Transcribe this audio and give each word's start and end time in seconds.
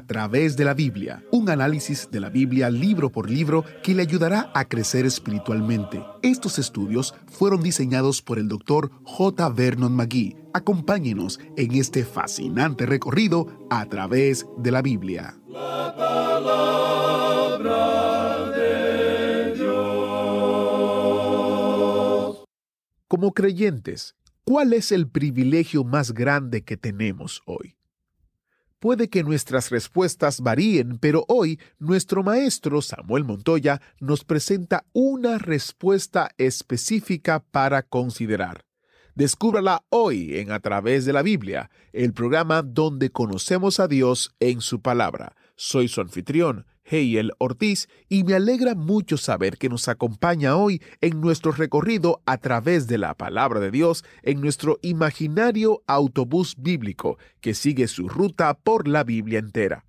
A 0.00 0.06
través 0.06 0.56
de 0.56 0.64
la 0.64 0.72
Biblia, 0.72 1.22
un 1.30 1.50
análisis 1.50 2.08
de 2.10 2.20
la 2.20 2.30
Biblia 2.30 2.70
libro 2.70 3.12
por 3.12 3.28
libro 3.28 3.66
que 3.82 3.94
le 3.94 4.00
ayudará 4.00 4.50
a 4.54 4.64
crecer 4.64 5.04
espiritualmente. 5.04 6.02
Estos 6.22 6.58
estudios 6.58 7.14
fueron 7.26 7.62
diseñados 7.62 8.22
por 8.22 8.38
el 8.38 8.48
doctor 8.48 8.90
J. 9.04 9.50
Vernon 9.50 9.94
McGee. 9.94 10.38
Acompáñenos 10.54 11.38
en 11.58 11.74
este 11.74 12.06
fascinante 12.06 12.86
recorrido 12.86 13.66
a 13.68 13.84
través 13.90 14.46
de 14.56 14.70
la 14.70 14.80
Biblia. 14.80 15.38
La 15.46 15.94
palabra 15.94 17.68
de 18.56 19.52
Dios. 19.54 19.68
Como 23.06 23.34
creyentes, 23.34 24.14
¿cuál 24.44 24.72
es 24.72 24.92
el 24.92 25.10
privilegio 25.10 25.84
más 25.84 26.14
grande 26.14 26.62
que 26.62 26.78
tenemos 26.78 27.42
hoy? 27.44 27.76
Puede 28.80 29.10
que 29.10 29.22
nuestras 29.22 29.68
respuestas 29.68 30.40
varíen, 30.40 30.98
pero 30.98 31.26
hoy 31.28 31.60
nuestro 31.78 32.22
maestro 32.22 32.80
Samuel 32.80 33.24
Montoya 33.24 33.82
nos 34.00 34.24
presenta 34.24 34.86
una 34.94 35.36
respuesta 35.36 36.30
específica 36.38 37.44
para 37.50 37.82
considerar. 37.82 38.64
Descúbrala 39.14 39.84
hoy 39.90 40.38
en 40.38 40.50
A 40.50 40.60
través 40.60 41.04
de 41.04 41.12
la 41.12 41.20
Biblia, 41.20 41.70
el 41.92 42.14
programa 42.14 42.62
donde 42.62 43.10
conocemos 43.10 43.80
a 43.80 43.86
Dios 43.86 44.34
en 44.40 44.62
su 44.62 44.80
palabra. 44.80 45.36
Soy 45.56 45.86
su 45.88 46.00
anfitrión, 46.00 46.64
Heiel 46.90 47.32
Ortiz, 47.38 47.88
y 48.08 48.24
me 48.24 48.34
alegra 48.34 48.74
mucho 48.74 49.16
saber 49.16 49.58
que 49.58 49.68
nos 49.68 49.88
acompaña 49.88 50.56
hoy 50.56 50.82
en 51.00 51.20
nuestro 51.20 51.52
recorrido 51.52 52.22
a 52.26 52.38
través 52.38 52.86
de 52.86 52.98
la 52.98 53.14
palabra 53.14 53.60
de 53.60 53.70
Dios 53.70 54.04
en 54.22 54.40
nuestro 54.40 54.78
imaginario 54.82 55.82
autobús 55.86 56.56
bíblico 56.58 57.18
que 57.40 57.54
sigue 57.54 57.86
su 57.86 58.08
ruta 58.08 58.54
por 58.54 58.88
la 58.88 59.04
Biblia 59.04 59.38
entera. 59.38 59.84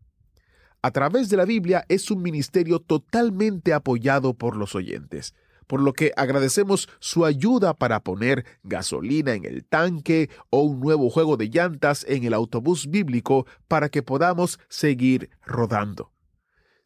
A 0.84 0.92
través 0.92 1.30
de 1.30 1.38
la 1.38 1.46
Biblia 1.46 1.86
es 1.90 2.12
un 2.12 2.22
ministerio 2.22 2.80
totalmente 2.80 3.74
apoyado 3.74 4.34
por 4.34 4.56
los 4.56 4.76
oyentes 4.76 5.34
por 5.72 5.80
lo 5.80 5.94
que 5.94 6.12
agradecemos 6.18 6.90
su 7.00 7.24
ayuda 7.24 7.74
para 7.74 8.02
poner 8.02 8.46
gasolina 8.62 9.36
en 9.36 9.46
el 9.46 9.64
tanque 9.64 10.30
o 10.50 10.64
un 10.64 10.82
nuevo 10.82 11.10
juego 11.10 11.38
de 11.38 11.48
llantas 11.48 12.06
en 12.10 12.26
el 12.26 12.34
autobús 12.34 12.90
bíblico 12.90 13.46
para 13.70 13.88
que 13.88 14.04
podamos 14.04 14.60
seguir 14.68 15.30
rodando. 15.46 16.12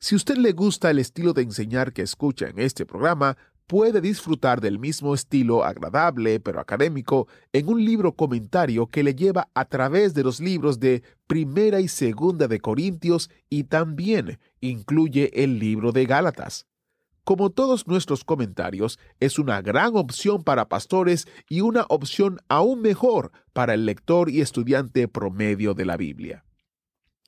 Si 0.06 0.14
usted 0.14 0.38
le 0.38 0.52
gusta 0.52 0.92
el 0.92 1.00
estilo 1.00 1.34
de 1.34 1.42
enseñar 1.42 1.92
que 1.92 2.04
escucha 2.04 2.48
en 2.48 2.60
este 2.60 2.86
programa, 2.86 3.38
puede 3.66 4.02
disfrutar 4.02 4.62
del 4.62 4.78
mismo 4.78 5.16
estilo 5.16 5.64
agradable 5.64 6.40
pero 6.40 6.60
académico 6.60 7.28
en 7.54 7.68
un 7.68 7.84
libro 7.84 8.16
comentario 8.16 8.86
que 8.86 9.02
le 9.02 9.16
lleva 9.16 9.50
a 9.56 9.66
través 9.66 10.14
de 10.14 10.24
los 10.24 10.40
libros 10.40 10.80
de 10.80 11.02
Primera 11.26 11.80
y 11.80 11.88
Segunda 11.88 12.48
de 12.48 12.60
Corintios 12.60 13.32
y 13.50 13.64
también 13.64 14.38
incluye 14.62 15.44
el 15.44 15.58
libro 15.58 15.92
de 15.92 16.06
Gálatas. 16.06 16.68
Como 17.24 17.50
todos 17.50 17.88
nuestros 17.88 18.24
comentarios, 18.24 19.00
es 19.20 19.40
una 19.40 19.60
gran 19.64 19.96
opción 19.96 20.44
para 20.44 20.70
pastores 20.70 21.28
y 21.50 21.62
una 21.62 21.84
opción 21.90 22.38
aún 22.48 22.84
mejor 22.84 23.32
para 23.54 23.74
el 23.74 23.88
lector 23.88 24.30
y 24.30 24.42
estudiante 24.42 25.08
promedio 25.08 25.74
de 25.74 25.86
la 25.86 25.98
Biblia. 25.98 26.46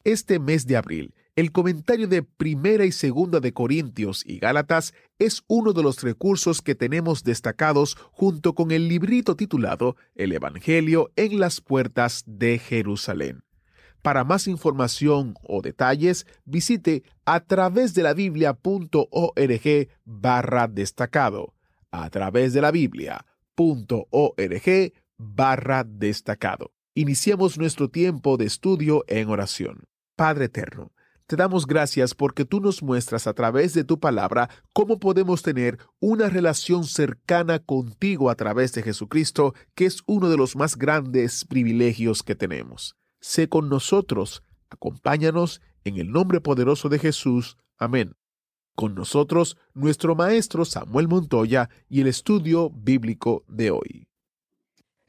Este 0.03 0.37
mes 0.37 0.67
de 0.67 0.77
abril 0.77 1.15
el 1.37 1.51
comentario 1.51 2.07
de 2.07 2.23
Primera 2.23 2.83
y 2.85 2.91
Segunda 2.91 3.39
de 3.39 3.53
Corintios 3.53 4.23
y 4.25 4.39
Gálatas 4.39 4.95
es 5.19 5.43
uno 5.45 5.71
de 5.71 5.83
los 5.83 6.01
recursos 6.01 6.63
que 6.63 6.73
tenemos 6.73 7.23
destacados 7.23 7.95
junto 8.11 8.55
con 8.55 8.71
el 8.71 8.87
librito 8.87 9.35
titulado 9.35 9.97
El 10.15 10.31
Evangelio 10.31 11.11
en 11.15 11.39
las 11.39 11.61
puertas 11.61 12.23
de 12.25 12.57
Jerusalén. 12.57 13.43
Para 14.01 14.23
más 14.23 14.47
información 14.47 15.35
o 15.43 15.61
detalles, 15.61 16.25
visite 16.43 17.03
a 17.23 17.41
través 17.41 17.93
de 17.93 18.01
la 18.01 18.15
biblia.org 18.15 19.89
barra 20.05 20.67
destacado. 20.67 21.53
A 21.91 22.09
través 22.09 22.53
de 22.53 22.61
la 22.61 22.71
biblia.org 22.71 23.21
barra 25.19 25.83
destacado. 25.83 26.71
Iniciamos 26.95 27.59
nuestro 27.59 27.89
tiempo 27.91 28.37
de 28.37 28.45
estudio 28.45 29.03
en 29.07 29.29
oración. 29.29 29.83
Padre 30.15 30.45
Eterno, 30.45 30.91
te 31.27 31.35
damos 31.35 31.67
gracias 31.67 32.15
porque 32.15 32.45
tú 32.45 32.61
nos 32.61 32.81
muestras 32.81 33.27
a 33.27 33.33
través 33.33 33.73
de 33.73 33.83
tu 33.83 33.99
palabra 33.99 34.49
cómo 34.71 34.97
podemos 34.97 35.43
tener 35.43 35.77
una 35.99 36.29
relación 36.29 36.85
cercana 36.85 37.59
contigo 37.59 38.29
a 38.29 38.35
través 38.35 38.71
de 38.71 38.81
Jesucristo, 38.81 39.53
que 39.75 39.85
es 39.85 40.03
uno 40.05 40.29
de 40.29 40.37
los 40.37 40.55
más 40.55 40.77
grandes 40.77 41.43
privilegios 41.43 42.23
que 42.23 42.35
tenemos. 42.35 42.95
Sé 43.19 43.49
con 43.49 43.67
nosotros, 43.67 44.41
acompáñanos 44.69 45.61
en 45.83 45.97
el 45.97 46.11
nombre 46.11 46.39
poderoso 46.39 46.87
de 46.87 46.97
Jesús. 46.97 47.57
Amén. 47.77 48.15
Con 48.73 48.95
nosotros, 48.95 49.57
nuestro 49.73 50.15
maestro 50.15 50.63
Samuel 50.63 51.09
Montoya 51.09 51.69
y 51.89 51.99
el 51.99 52.07
estudio 52.07 52.69
bíblico 52.69 53.43
de 53.49 53.71
hoy. 53.71 54.07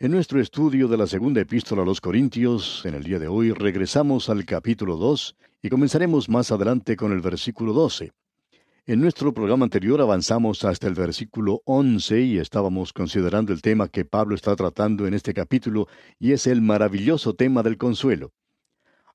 En 0.00 0.12
nuestro 0.12 0.40
estudio 0.40 0.88
de 0.88 0.96
la 0.96 1.06
segunda 1.06 1.40
epístola 1.40 1.82
a 1.82 1.84
los 1.84 2.00
Corintios, 2.00 2.82
en 2.86 2.94
el 2.94 3.04
día 3.04 3.18
de 3.18 3.28
hoy 3.28 3.52
regresamos 3.52 4.28
al 4.28 4.44
capítulo 4.44 4.96
2 4.96 5.36
y 5.62 5.68
comenzaremos 5.68 6.28
más 6.28 6.52
adelante 6.52 6.96
con 6.96 7.12
el 7.12 7.20
versículo 7.20 7.72
12. 7.72 8.12
En 8.86 9.00
nuestro 9.00 9.34
programa 9.34 9.64
anterior 9.64 10.00
avanzamos 10.00 10.64
hasta 10.64 10.86
el 10.86 10.94
versículo 10.94 11.60
11 11.66 12.20
y 12.22 12.38
estábamos 12.38 12.92
considerando 12.92 13.52
el 13.52 13.60
tema 13.60 13.88
que 13.88 14.04
Pablo 14.04 14.34
está 14.34 14.56
tratando 14.56 15.06
en 15.06 15.14
este 15.14 15.34
capítulo 15.34 15.88
y 16.18 16.32
es 16.32 16.46
el 16.46 16.62
maravilloso 16.62 17.34
tema 17.34 17.62
del 17.62 17.76
consuelo. 17.76 18.32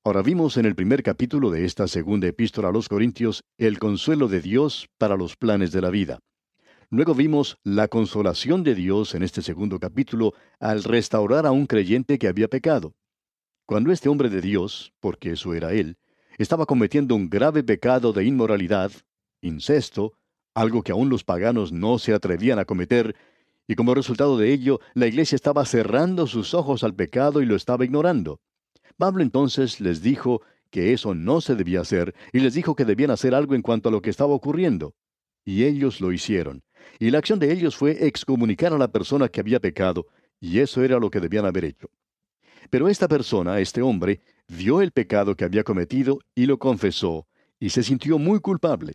Ahora 0.04 0.22
vimos 0.22 0.58
en 0.58 0.66
el 0.66 0.74
primer 0.74 1.02
capítulo 1.02 1.50
de 1.50 1.64
esta 1.64 1.88
segunda 1.88 2.28
epístola 2.28 2.68
a 2.68 2.72
los 2.72 2.88
Corintios 2.88 3.42
el 3.58 3.78
consuelo 3.78 4.28
de 4.28 4.42
Dios 4.42 4.88
para 4.98 5.16
los 5.16 5.34
planes 5.36 5.72
de 5.72 5.80
la 5.80 5.90
vida. 5.90 6.20
Luego 6.90 7.14
vimos 7.14 7.58
la 7.64 7.88
consolación 7.88 8.62
de 8.62 8.74
Dios 8.74 9.14
en 9.14 9.22
este 9.22 9.42
segundo 9.42 9.80
capítulo 9.80 10.34
al 10.60 10.84
restaurar 10.84 11.46
a 11.46 11.50
un 11.50 11.66
creyente 11.66 12.18
que 12.18 12.28
había 12.28 12.46
pecado. 12.46 12.94
Cuando 13.66 13.90
este 13.90 14.08
hombre 14.10 14.28
de 14.28 14.42
Dios, 14.42 14.92
porque 15.00 15.32
eso 15.32 15.54
era 15.54 15.72
él, 15.72 15.96
estaba 16.38 16.66
cometiendo 16.66 17.14
un 17.14 17.28
grave 17.28 17.62
pecado 17.62 18.12
de 18.12 18.24
inmoralidad, 18.24 18.90
incesto, 19.40 20.12
algo 20.54 20.82
que 20.82 20.92
aún 20.92 21.08
los 21.08 21.24
paganos 21.24 21.72
no 21.72 21.98
se 21.98 22.14
atrevían 22.14 22.58
a 22.58 22.64
cometer, 22.64 23.16
y 23.66 23.74
como 23.74 23.94
resultado 23.94 24.36
de 24.36 24.52
ello, 24.52 24.80
la 24.94 25.06
iglesia 25.06 25.36
estaba 25.36 25.64
cerrando 25.64 26.26
sus 26.26 26.54
ojos 26.54 26.84
al 26.84 26.94
pecado 26.94 27.40
y 27.40 27.46
lo 27.46 27.56
estaba 27.56 27.84
ignorando. 27.84 28.40
Pablo 28.96 29.22
entonces 29.22 29.80
les 29.80 30.02
dijo 30.02 30.42
que 30.70 30.92
eso 30.92 31.14
no 31.14 31.40
se 31.40 31.54
debía 31.54 31.80
hacer, 31.80 32.14
y 32.32 32.40
les 32.40 32.54
dijo 32.54 32.74
que 32.74 32.84
debían 32.84 33.10
hacer 33.10 33.34
algo 33.34 33.54
en 33.54 33.62
cuanto 33.62 33.88
a 33.88 33.92
lo 33.92 34.02
que 34.02 34.10
estaba 34.10 34.34
ocurriendo. 34.34 34.94
Y 35.44 35.64
ellos 35.64 36.00
lo 36.00 36.12
hicieron. 36.12 36.62
Y 36.98 37.10
la 37.10 37.18
acción 37.18 37.38
de 37.38 37.52
ellos 37.52 37.76
fue 37.76 38.06
excomunicar 38.06 38.72
a 38.72 38.78
la 38.78 38.88
persona 38.88 39.28
que 39.28 39.40
había 39.40 39.60
pecado, 39.60 40.06
y 40.40 40.60
eso 40.60 40.82
era 40.82 40.98
lo 40.98 41.10
que 41.10 41.20
debían 41.20 41.46
haber 41.46 41.64
hecho. 41.64 41.88
Pero 42.70 42.88
esta 42.88 43.08
persona, 43.08 43.60
este 43.60 43.82
hombre, 43.82 44.20
vio 44.48 44.80
el 44.80 44.90
pecado 44.90 45.36
que 45.36 45.44
había 45.44 45.64
cometido 45.64 46.18
y 46.34 46.46
lo 46.46 46.58
confesó, 46.58 47.26
y 47.58 47.70
se 47.70 47.82
sintió 47.82 48.18
muy 48.18 48.40
culpable. 48.40 48.94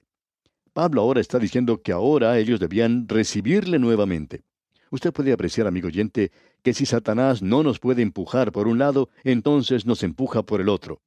Pablo 0.73 1.01
ahora 1.01 1.21
está 1.21 1.39
diciendo 1.39 1.81
que 1.81 1.91
ahora 1.91 2.37
ellos 2.37 2.59
debían 2.59 3.07
recibirle 3.07 3.79
nuevamente. 3.79 4.43
Usted 4.91 5.13
puede 5.13 5.33
apreciar, 5.33 5.67
amigo 5.67 5.87
oyente, 5.87 6.31
que 6.63 6.73
si 6.73 6.85
Satanás 6.85 7.41
no 7.41 7.63
nos 7.63 7.79
puede 7.79 8.01
empujar 8.01 8.51
por 8.51 8.67
un 8.67 8.79
lado, 8.79 9.09
entonces 9.23 9.85
nos 9.85 10.03
empuja 10.03 10.43
por 10.43 10.61
el 10.61 10.69
otro. 10.69 11.01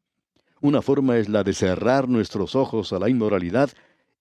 Una 0.60 0.82
forma 0.82 1.18
es 1.18 1.28
la 1.28 1.42
de 1.42 1.54
cerrar 1.54 2.08
nuestros 2.08 2.54
ojos 2.54 2.92
a 2.92 2.98
la 2.98 3.08
inmoralidad, 3.08 3.70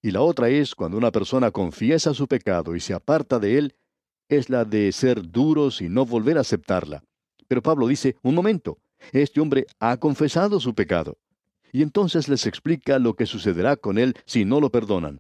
y 0.02 0.12
la 0.12 0.22
otra 0.22 0.50
es 0.50 0.74
cuando 0.74 0.98
una 0.98 1.12
persona 1.12 1.52
confiesa 1.52 2.16
su 2.16 2.28
pecado 2.28 2.76
y 2.76 2.80
se 2.80 2.94
aparta 2.94 3.38
de 3.38 3.60
él, 3.60 3.76
es 4.30 4.50
la 4.50 4.66
de 4.66 4.92
ser 4.92 5.22
duros 5.22 5.82
y 5.82 5.90
no 5.90 6.06
volver 6.06 6.38
a 6.38 6.42
aceptarla. 6.42 7.04
Pero 7.52 7.62
Pablo 7.62 7.86
dice, 7.86 8.16
un 8.22 8.34
momento, 8.34 8.78
este 9.12 9.42
hombre 9.42 9.66
ha 9.82 9.98
confesado 9.98 10.62
su 10.62 10.74
pecado. 10.74 11.18
Y 11.74 11.82
entonces 11.82 12.30
les 12.30 12.48
explica 12.48 12.98
lo 12.98 13.14
que 13.18 13.26
sucederá 13.26 13.76
con 13.76 13.98
él 13.98 14.14
si 14.26 14.46
no 14.46 14.62
lo 14.62 14.72
perdonan. 14.72 15.20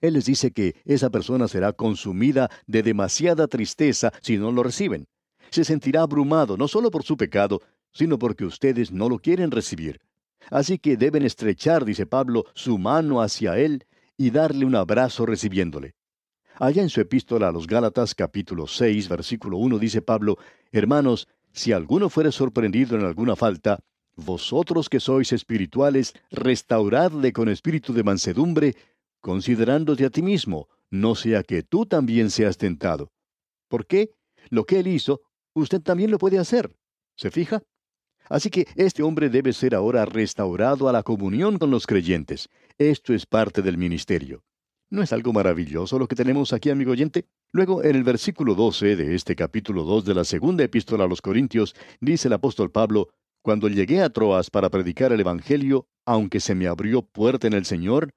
Él 0.00 0.14
les 0.14 0.24
dice 0.24 0.50
que 0.50 0.76
esa 0.86 1.10
persona 1.10 1.46
será 1.46 1.74
consumida 1.74 2.48
de 2.66 2.82
demasiada 2.82 3.48
tristeza 3.48 4.14
si 4.22 4.38
no 4.38 4.50
lo 4.50 4.62
reciben. 4.62 5.08
Se 5.50 5.62
sentirá 5.62 6.00
abrumado 6.00 6.56
no 6.56 6.68
solo 6.68 6.90
por 6.90 7.02
su 7.02 7.18
pecado, 7.18 7.60
sino 7.92 8.18
porque 8.18 8.46
ustedes 8.46 8.90
no 8.90 9.10
lo 9.10 9.18
quieren 9.18 9.50
recibir. 9.50 10.00
Así 10.50 10.78
que 10.78 10.96
deben 10.96 11.22
estrechar, 11.22 11.84
dice 11.84 12.06
Pablo, 12.06 12.46
su 12.54 12.78
mano 12.78 13.20
hacia 13.20 13.58
él 13.58 13.84
y 14.16 14.30
darle 14.30 14.64
un 14.64 14.74
abrazo 14.74 15.26
recibiéndole. 15.26 15.96
Allá 16.60 16.82
en 16.82 16.90
su 16.90 17.00
epístola 17.00 17.48
a 17.48 17.52
los 17.52 17.66
Gálatas 17.66 18.14
capítulo 18.14 18.66
6 18.66 19.08
versículo 19.08 19.56
1 19.56 19.78
dice 19.78 20.02
Pablo, 20.02 20.36
Hermanos, 20.70 21.26
si 21.52 21.72
alguno 21.72 22.10
fuere 22.10 22.32
sorprendido 22.32 22.98
en 22.98 23.06
alguna 23.06 23.34
falta, 23.34 23.80
vosotros 24.14 24.90
que 24.90 25.00
sois 25.00 25.32
espirituales, 25.32 26.12
restauradle 26.30 27.32
con 27.32 27.48
espíritu 27.48 27.94
de 27.94 28.02
mansedumbre, 28.02 28.76
considerándote 29.22 30.04
a 30.04 30.10
ti 30.10 30.20
mismo, 30.20 30.68
no 30.90 31.14
sea 31.14 31.44
que 31.44 31.62
tú 31.62 31.86
también 31.86 32.28
seas 32.28 32.58
tentado. 32.58 33.10
¿Por 33.66 33.86
qué? 33.86 34.10
Lo 34.50 34.66
que 34.66 34.80
él 34.80 34.88
hizo, 34.88 35.22
usted 35.54 35.80
también 35.80 36.10
lo 36.10 36.18
puede 36.18 36.38
hacer. 36.38 36.76
¿Se 37.16 37.30
fija? 37.30 37.62
Así 38.28 38.50
que 38.50 38.66
este 38.76 39.02
hombre 39.02 39.30
debe 39.30 39.54
ser 39.54 39.74
ahora 39.74 40.04
restaurado 40.04 40.90
a 40.90 40.92
la 40.92 41.04
comunión 41.04 41.58
con 41.58 41.70
los 41.70 41.86
creyentes. 41.86 42.50
Esto 42.76 43.14
es 43.14 43.24
parte 43.24 43.62
del 43.62 43.78
ministerio. 43.78 44.42
¿No 44.92 45.04
es 45.04 45.12
algo 45.12 45.32
maravilloso 45.32 46.00
lo 46.00 46.08
que 46.08 46.16
tenemos 46.16 46.52
aquí, 46.52 46.68
amigo 46.68 46.90
oyente? 46.90 47.28
Luego, 47.52 47.84
en 47.84 47.94
el 47.94 48.02
versículo 48.02 48.56
12 48.56 48.96
de 48.96 49.14
este 49.14 49.36
capítulo 49.36 49.84
2 49.84 50.04
de 50.04 50.14
la 50.14 50.24
segunda 50.24 50.64
epístola 50.64 51.04
a 51.04 51.06
los 51.06 51.22
Corintios, 51.22 51.76
dice 52.00 52.26
el 52.26 52.34
apóstol 52.34 52.72
Pablo, 52.72 53.08
Cuando 53.40 53.68
llegué 53.68 54.02
a 54.02 54.10
Troas 54.10 54.50
para 54.50 54.68
predicar 54.68 55.12
el 55.12 55.20
Evangelio, 55.20 55.86
aunque 56.04 56.40
se 56.40 56.56
me 56.56 56.66
abrió 56.66 57.02
puerta 57.02 57.46
en 57.46 57.52
el 57.52 57.66
Señor. 57.66 58.10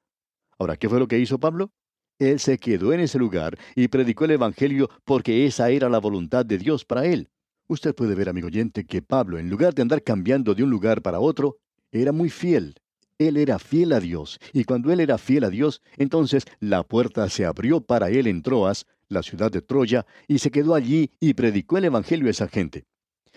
Ahora, 0.57 0.75
¿qué 0.75 0.89
fue 0.89 0.97
lo 0.97 1.07
que 1.07 1.19
hizo 1.19 1.39
Pablo? 1.39 1.69
Él 2.17 2.39
se 2.39 2.57
quedó 2.57 2.91
en 2.91 3.01
ese 3.01 3.19
lugar 3.19 3.55
y 3.75 3.87
predicó 3.89 4.25
el 4.25 4.31
Evangelio 4.31 4.89
porque 5.05 5.45
esa 5.45 5.69
era 5.69 5.89
la 5.89 5.99
voluntad 5.99 6.43
de 6.43 6.57
Dios 6.57 6.85
para 6.85 7.05
él. 7.05 7.29
Usted 7.67 7.93
puede 7.93 8.15
ver, 8.15 8.29
amigo 8.29 8.47
oyente, 8.47 8.87
que 8.87 9.03
Pablo, 9.03 9.37
en 9.37 9.47
lugar 9.47 9.75
de 9.75 9.83
andar 9.83 10.01
cambiando 10.01 10.55
de 10.55 10.63
un 10.63 10.71
lugar 10.71 11.03
para 11.03 11.19
otro, 11.19 11.57
era 11.91 12.11
muy 12.11 12.31
fiel. 12.31 12.73
Él 13.19 13.37
era 13.37 13.59
fiel 13.59 13.93
a 13.93 13.99
Dios, 13.99 14.39
y 14.53 14.63
cuando 14.63 14.91
él 14.91 14.99
era 14.99 15.17
fiel 15.17 15.43
a 15.43 15.49
Dios, 15.49 15.81
entonces 15.97 16.45
la 16.59 16.83
puerta 16.83 17.29
se 17.29 17.45
abrió 17.45 17.81
para 17.81 18.09
él 18.09 18.27
en 18.27 18.41
Troas, 18.41 18.85
la 19.07 19.23
ciudad 19.23 19.51
de 19.51 19.61
Troya, 19.61 20.05
y 20.27 20.39
se 20.39 20.51
quedó 20.51 20.75
allí 20.75 21.11
y 21.19 21.33
predicó 21.33 21.77
el 21.77 21.85
Evangelio 21.85 22.27
a 22.27 22.31
esa 22.31 22.47
gente. 22.47 22.85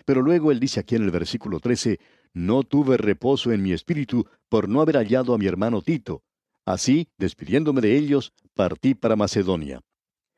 Pero 0.05 0.23
luego 0.23 0.50
él 0.52 0.61
dice 0.61 0.81
aquí 0.81 0.94
en 0.94 1.02
el 1.02 1.11
versículo 1.11 1.61
13, 1.61 1.99
No 2.32 2.62
tuve 2.62 2.96
reposo 2.96 3.52
en 3.52 3.62
mi 3.62 3.73
espíritu 3.73 4.26
por 4.49 4.69
no 4.69 4.81
haber 4.81 4.96
hallado 4.96 5.34
a 5.34 5.38
mi 5.38 5.46
hermano 5.46 5.82
Tito. 5.82 6.23
Así, 6.64 7.08
despidiéndome 7.19 7.81
de 7.81 7.96
ellos, 7.96 8.32
partí 8.55 8.94
para 8.94 9.17
Macedonia. 9.17 9.82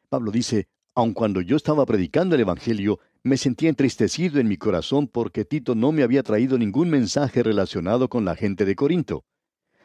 Pablo 0.08 0.30
dice, 0.30 0.68
aun 0.94 1.12
cuando 1.12 1.40
yo 1.40 1.56
estaba 1.56 1.86
predicando 1.86 2.34
el 2.34 2.40
Evangelio, 2.40 2.98
me 3.28 3.36
sentía 3.36 3.68
entristecido 3.68 4.40
en 4.40 4.48
mi 4.48 4.56
corazón 4.56 5.06
porque 5.06 5.44
Tito 5.44 5.74
no 5.74 5.92
me 5.92 6.02
había 6.02 6.22
traído 6.22 6.58
ningún 6.58 6.90
mensaje 6.90 7.42
relacionado 7.42 8.08
con 8.08 8.24
la 8.24 8.34
gente 8.34 8.64
de 8.64 8.74
Corinto. 8.74 9.24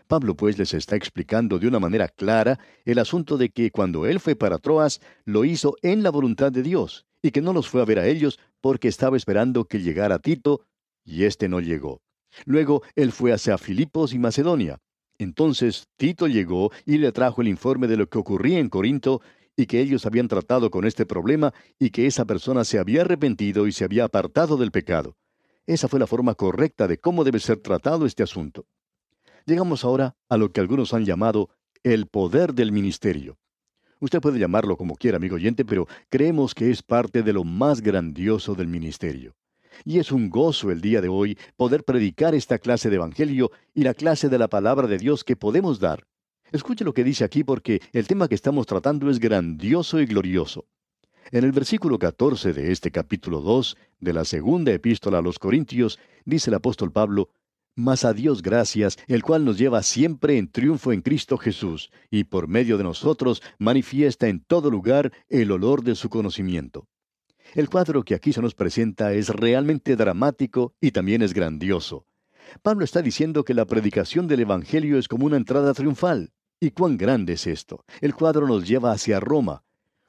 Pablo 0.08 0.36
pues 0.36 0.58
les 0.58 0.74
está 0.74 0.96
explicando 0.96 1.60
de 1.60 1.68
una 1.68 1.80
manera 1.80 2.08
clara 2.08 2.60
el 2.86 3.00
asunto 3.00 3.38
de 3.38 3.50
que 3.50 3.72
cuando 3.72 4.06
él 4.06 4.20
fue 4.20 4.36
para 4.36 4.60
Troas, 4.60 5.02
lo 5.26 5.46
hizo 5.46 5.76
en 5.82 6.04
la 6.04 6.10
voluntad 6.10 6.52
de 6.52 6.64
Dios, 6.64 7.06
y 7.22 7.32
que 7.32 7.42
no 7.42 7.54
los 7.54 7.70
fue 7.70 7.82
a 7.82 7.86
ver 7.86 8.00
a 8.00 8.08
ellos 8.08 8.40
porque 8.62 8.88
estaba 8.88 9.18
esperando 9.18 9.66
que 9.66 9.82
llegara 9.82 10.20
Tito, 10.20 10.66
y 11.06 11.24
éste 11.24 11.48
no 11.50 11.60
llegó. 11.60 12.02
Luego 12.46 12.84
él 12.96 13.12
fue 13.12 13.32
hacia 13.32 13.58
Filipos 13.58 14.14
y 14.14 14.20
Macedonia. 14.20 14.80
Entonces 15.18 15.88
Tito 15.98 16.28
llegó 16.28 16.72
y 16.86 16.98
le 16.98 17.12
trajo 17.12 17.42
el 17.42 17.48
informe 17.48 17.88
de 17.88 17.98
lo 17.98 18.08
que 18.08 18.18
ocurría 18.18 18.60
en 18.60 18.70
Corinto, 18.70 19.22
y 19.56 19.66
que 19.66 19.82
ellos 19.82 20.06
habían 20.06 20.28
tratado 20.28 20.72
con 20.72 20.86
este 20.86 21.06
problema 21.06 21.54
y 21.80 21.92
que 21.92 22.08
esa 22.08 22.26
persona 22.26 22.64
se 22.64 22.80
había 22.80 23.02
arrepentido 23.02 23.68
y 23.68 23.72
se 23.72 23.86
había 23.86 24.06
apartado 24.06 24.58
del 24.58 24.72
pecado. 24.72 25.16
Esa 25.66 25.88
fue 25.88 26.00
la 26.00 26.08
forma 26.08 26.36
correcta 26.36 26.88
de 26.88 26.98
cómo 26.98 27.24
debe 27.24 27.40
ser 27.40 27.58
tratado 27.58 28.06
este 28.06 28.24
asunto. 28.24 28.66
Llegamos 29.46 29.84
ahora 29.84 30.16
a 30.30 30.38
lo 30.38 30.52
que 30.52 30.60
algunos 30.60 30.94
han 30.94 31.06
llamado 31.06 31.50
el 31.84 32.08
poder 32.08 32.54
del 32.54 32.72
ministerio. 32.72 33.38
Usted 34.00 34.20
puede 34.20 34.40
llamarlo 34.40 34.76
como 34.76 34.96
quiera, 34.96 35.18
amigo 35.18 35.36
oyente, 35.36 35.64
pero 35.64 35.88
creemos 36.10 36.54
que 36.54 36.70
es 36.70 36.84
parte 36.84 37.24
de 37.24 37.34
lo 37.34 37.44
más 37.44 37.82
grandioso 37.82 38.56
del 38.56 38.68
ministerio. 38.68 39.36
Y 39.86 40.00
es 40.00 40.12
un 40.12 40.30
gozo 40.30 40.72
el 40.72 40.82
día 40.82 41.02
de 41.02 41.08
hoy 41.08 41.38
poder 41.56 41.84
predicar 41.84 42.36
esta 42.36 42.60
clase 42.60 42.90
de 42.90 42.98
Evangelio 42.98 43.52
y 43.74 43.84
la 43.84 43.94
clase 43.94 44.30
de 44.30 44.38
la 44.38 44.50
palabra 44.50 44.88
de 44.88 44.98
Dios 44.98 45.24
que 45.24 45.36
podemos 45.36 45.80
dar. 45.80 46.06
Escuche 46.54 46.86
lo 46.86 46.94
que 46.94 47.04
dice 47.04 47.24
aquí 47.24 47.44
porque 47.44 47.82
el 47.94 48.06
tema 48.06 48.28
que 48.28 48.36
estamos 48.36 48.68
tratando 48.68 49.10
es 49.10 49.20
grandioso 49.20 50.00
y 50.00 50.06
glorioso. 50.06 50.68
En 51.32 51.46
el 51.46 51.52
versículo 51.52 51.98
14 51.98 52.54
de 52.54 52.72
este 52.72 52.92
capítulo 52.92 53.42
2 53.42 53.76
de 54.00 54.14
la 54.14 54.24
segunda 54.24 54.72
epístola 54.72 55.18
a 55.18 55.22
los 55.24 55.40
Corintios, 55.40 55.98
dice 56.26 56.52
el 56.52 56.54
apóstol 56.54 56.92
Pablo, 56.92 57.32
Mas 57.76 58.06
a 58.06 58.14
Dios 58.14 58.44
gracias, 58.44 58.98
el 59.08 59.24
cual 59.24 59.46
nos 59.46 59.58
lleva 59.58 59.82
siempre 59.82 60.38
en 60.38 60.48
triunfo 60.48 60.92
en 60.92 61.02
Cristo 61.02 61.40
Jesús, 61.40 61.90
y 62.12 62.26
por 62.26 62.48
medio 62.48 62.78
de 62.78 62.84
nosotros 62.84 63.42
manifiesta 63.58 64.28
en 64.28 64.40
todo 64.40 64.70
lugar 64.70 65.12
el 65.30 65.50
olor 65.50 65.84
de 65.84 65.96
su 65.96 66.08
conocimiento. 66.10 66.88
El 67.56 67.68
cuadro 67.68 68.04
que 68.04 68.14
aquí 68.14 68.32
se 68.32 68.44
nos 68.44 68.54
presenta 68.54 69.14
es 69.14 69.30
realmente 69.30 69.96
dramático 69.96 70.76
y 70.80 70.92
también 70.92 71.24
es 71.24 71.34
grandioso. 71.34 72.06
Pablo 72.62 72.86
está 72.86 73.02
diciendo 73.02 73.44
que 73.44 73.56
la 73.56 73.66
predicación 73.66 74.28
del 74.28 74.42
Evangelio 74.42 75.00
es 75.00 75.08
como 75.08 75.26
una 75.26 75.38
entrada 75.38 75.74
triunfal. 75.74 76.32
¿Y 76.64 76.72
cuán 76.72 76.96
grande 76.96 77.34
es 77.34 77.46
esto? 77.46 77.84
El 78.00 78.16
cuadro 78.16 78.48
nos 78.48 78.66
lleva 78.66 78.94
hacia 78.94 79.20
Roma. 79.20 79.66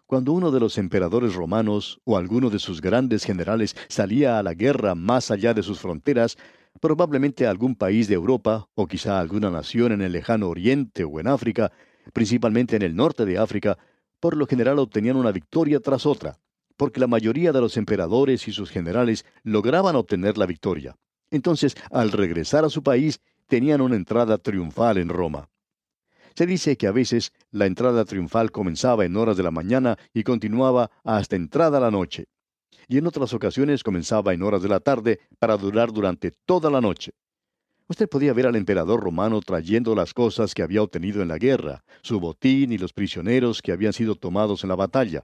Cuando 0.07 0.31
uno 0.31 0.53
de 0.53 0.61
los 0.61 0.79
emperadores 0.79 1.35
romanos 1.35 2.01
o 2.05 2.17
alguno 2.17 2.49
de 2.49 2.61
sus 2.61 2.81
grandes 2.81 3.25
generales 3.25 3.75
salía 3.89 4.39
a 4.39 4.43
la 4.45 4.55
guerra 4.55 4.95
más 4.95 5.33
allá 5.33 5.53
de 5.53 5.65
sus 5.65 5.81
fronteras, 5.81 6.39
probablemente 6.81 7.45
a 7.45 7.51
algún 7.51 7.75
país 7.75 8.07
de 8.07 8.15
Europa 8.15 8.69
o 8.77 8.87
quizá 8.87 9.19
alguna 9.19 9.51
nación 9.51 9.91
en 9.91 10.03
el 10.03 10.13
lejano 10.13 10.49
Oriente 10.49 11.03
o 11.03 11.19
en 11.19 11.27
África, 11.27 11.73
principalmente 12.13 12.77
en 12.77 12.83
el 12.83 12.95
norte 12.95 13.25
de 13.25 13.37
África, 13.37 13.77
por 14.21 14.37
lo 14.37 14.47
general 14.47 14.79
obtenían 14.79 15.17
una 15.17 15.33
victoria 15.33 15.81
tras 15.81 16.07
otra, 16.07 16.39
porque 16.77 17.01
la 17.01 17.09
mayoría 17.09 17.51
de 17.51 17.63
los 17.63 17.77
emperadores 17.77 18.47
y 18.47 18.53
sus 18.53 18.71
generales 18.71 19.27
lograban 19.43 19.97
obtener 19.97 20.39
la 20.39 20.47
victoria. 20.47 20.97
Entonces, 21.33 21.75
al 21.91 22.13
regresar 22.13 22.65
a 22.65 22.71
su 22.71 22.85
país, 22.85 23.21
tenían 23.49 23.81
una 23.81 23.97
entrada 23.97 24.39
triunfal 24.39 24.99
en 24.99 25.09
Roma. 25.09 25.49
Se 26.35 26.47
dice 26.47 26.77
que 26.77 26.89
a 26.89 26.93
veces 26.93 27.33
la 27.53 27.67
entrada 27.67 28.05
triunfal 28.05 28.51
comenzaba 28.51 29.05
en 29.05 29.17
horas 29.17 29.37
de 29.37 29.45
la 29.45 29.53
mañana 29.53 29.97
y 30.13 30.25
continuaba 30.25 30.91
hasta 31.05 31.37
entrada 31.37 31.79
la 31.79 31.93
noche. 31.93 32.27
Y 32.89 32.99
en 32.99 33.07
otras 33.07 33.33
ocasiones 33.33 33.85
comenzaba 33.85 34.35
en 34.35 34.43
horas 34.43 34.63
de 34.63 34.69
la 34.69 34.81
tarde 34.81 35.21
para 35.39 35.57
durar 35.57 35.93
durante 35.93 36.33
toda 36.33 36.71
la 36.71 36.81
noche. 36.81 37.13
Usted 37.87 38.09
podía 38.09 38.33
ver 38.33 38.47
al 38.47 38.57
emperador 38.57 39.01
romano 39.01 39.41
trayendo 39.41 39.95
las 39.95 40.13
cosas 40.13 40.55
que 40.55 40.63
había 40.63 40.83
obtenido 40.83 41.23
en 41.23 41.29
la 41.29 41.39
guerra, 41.39 41.85
su 42.03 42.19
botín 42.19 42.73
y 42.73 42.79
los 42.79 42.93
prisioneros 42.93 43.63
que 43.63 43.73
habían 43.73 43.93
sido 43.93 44.17
tomados 44.17 44.65
en 44.65 44.71
la 44.71 44.77
batalla. 44.77 45.23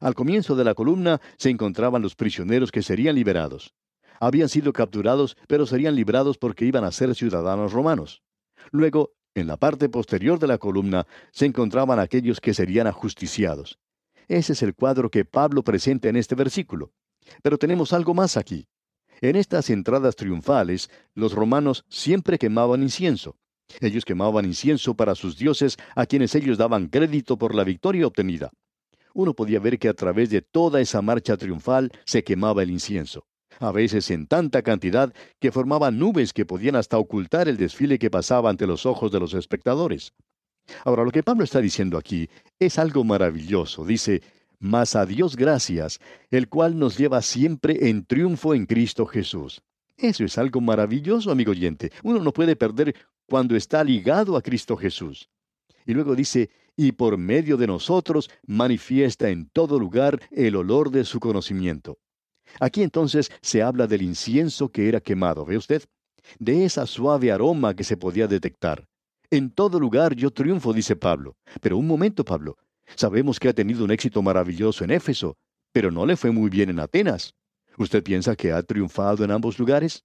Al 0.00 0.14
comienzo 0.14 0.56
de 0.56 0.64
la 0.64 0.74
columna 0.74 1.20
se 1.38 1.50
encontraban 1.50 2.02
los 2.02 2.16
prisioneros 2.16 2.70
que 2.70 2.82
serían 2.82 3.14
liberados. 3.14 3.74
Habían 4.20 4.48
sido 4.48 4.72
capturados, 4.72 5.36
pero 5.48 5.66
serían 5.66 5.94
librados 5.94 6.36
porque 6.36 6.64
iban 6.66 6.84
a 6.84 6.92
ser 6.92 7.14
ciudadanos 7.14 7.72
romanos. 7.72 8.22
Luego 8.70 9.12
en 9.34 9.48
la 9.48 9.56
parte 9.56 9.88
posterior 9.88 10.38
de 10.38 10.46
la 10.46 10.58
columna 10.58 11.06
se 11.32 11.46
encontraban 11.46 11.98
aquellos 11.98 12.40
que 12.40 12.54
serían 12.54 12.86
ajusticiados. 12.86 13.78
Ese 14.28 14.52
es 14.52 14.62
el 14.62 14.74
cuadro 14.74 15.10
que 15.10 15.24
Pablo 15.24 15.62
presenta 15.62 16.08
en 16.08 16.16
este 16.16 16.34
versículo. 16.34 16.92
Pero 17.42 17.58
tenemos 17.58 17.92
algo 17.92 18.14
más 18.14 18.36
aquí. 18.36 18.68
En 19.20 19.36
estas 19.36 19.70
entradas 19.70 20.16
triunfales, 20.16 20.90
los 21.14 21.32
romanos 21.32 21.84
siempre 21.88 22.38
quemaban 22.38 22.82
incienso. 22.82 23.36
Ellos 23.80 24.04
quemaban 24.04 24.44
incienso 24.44 24.94
para 24.94 25.14
sus 25.14 25.36
dioses 25.36 25.76
a 25.94 26.06
quienes 26.06 26.34
ellos 26.34 26.58
daban 26.58 26.88
crédito 26.88 27.36
por 27.36 27.54
la 27.54 27.64
victoria 27.64 28.06
obtenida. 28.06 28.50
Uno 29.14 29.34
podía 29.34 29.60
ver 29.60 29.78
que 29.78 29.88
a 29.88 29.94
través 29.94 30.30
de 30.30 30.42
toda 30.42 30.80
esa 30.80 31.00
marcha 31.02 31.36
triunfal 31.36 31.90
se 32.04 32.24
quemaba 32.24 32.62
el 32.62 32.70
incienso 32.70 33.26
a 33.60 33.72
veces 33.72 34.10
en 34.10 34.26
tanta 34.26 34.62
cantidad 34.62 35.12
que 35.40 35.52
formaban 35.52 35.98
nubes 35.98 36.32
que 36.32 36.46
podían 36.46 36.76
hasta 36.76 36.98
ocultar 36.98 37.48
el 37.48 37.56
desfile 37.56 37.98
que 37.98 38.10
pasaba 38.10 38.50
ante 38.50 38.66
los 38.66 38.86
ojos 38.86 39.10
de 39.12 39.20
los 39.20 39.34
espectadores. 39.34 40.12
Ahora, 40.84 41.04
lo 41.04 41.10
que 41.10 41.22
Pablo 41.22 41.44
está 41.44 41.60
diciendo 41.60 41.98
aquí 41.98 42.28
es 42.58 42.78
algo 42.78 43.04
maravilloso. 43.04 43.84
Dice, 43.84 44.22
mas 44.58 44.96
a 44.96 45.04
Dios 45.04 45.36
gracias, 45.36 46.00
el 46.30 46.48
cual 46.48 46.78
nos 46.78 46.96
lleva 46.96 47.20
siempre 47.22 47.88
en 47.88 48.04
triunfo 48.04 48.54
en 48.54 48.66
Cristo 48.66 49.06
Jesús. 49.06 49.62
Eso 49.96 50.24
es 50.24 50.38
algo 50.38 50.60
maravilloso, 50.60 51.30
amigo 51.30 51.52
oyente. 51.52 51.92
Uno 52.02 52.20
no 52.20 52.32
puede 52.32 52.56
perder 52.56 52.94
cuando 53.26 53.56
está 53.56 53.84
ligado 53.84 54.36
a 54.36 54.42
Cristo 54.42 54.76
Jesús. 54.76 55.28
Y 55.86 55.92
luego 55.92 56.14
dice, 56.14 56.50
y 56.76 56.92
por 56.92 57.18
medio 57.18 57.56
de 57.56 57.66
nosotros 57.66 58.30
manifiesta 58.46 59.28
en 59.28 59.48
todo 59.50 59.78
lugar 59.78 60.20
el 60.30 60.56
olor 60.56 60.90
de 60.90 61.04
su 61.04 61.20
conocimiento. 61.20 61.98
Aquí 62.60 62.82
entonces 62.82 63.30
se 63.42 63.62
habla 63.62 63.86
del 63.86 64.02
incienso 64.02 64.68
que 64.70 64.88
era 64.88 65.00
quemado, 65.00 65.44
¿ve 65.44 65.56
usted? 65.56 65.82
De 66.38 66.64
esa 66.64 66.86
suave 66.86 67.32
aroma 67.32 67.74
que 67.74 67.84
se 67.84 67.96
podía 67.96 68.26
detectar. 68.26 68.86
En 69.30 69.50
todo 69.50 69.80
lugar 69.80 70.14
yo 70.14 70.30
triunfo, 70.30 70.72
dice 70.72 70.96
Pablo. 70.96 71.36
Pero 71.60 71.76
un 71.76 71.86
momento, 71.86 72.24
Pablo. 72.24 72.56
Sabemos 72.96 73.40
que 73.40 73.48
ha 73.48 73.52
tenido 73.52 73.84
un 73.84 73.90
éxito 73.90 74.22
maravilloso 74.22 74.84
en 74.84 74.90
Éfeso, 74.90 75.36
pero 75.72 75.90
no 75.90 76.06
le 76.06 76.16
fue 76.16 76.30
muy 76.30 76.50
bien 76.50 76.70
en 76.70 76.80
Atenas. 76.80 77.34
¿Usted 77.78 78.02
piensa 78.02 78.36
que 78.36 78.52
ha 78.52 78.62
triunfado 78.62 79.24
en 79.24 79.30
ambos 79.30 79.58
lugares? 79.58 80.04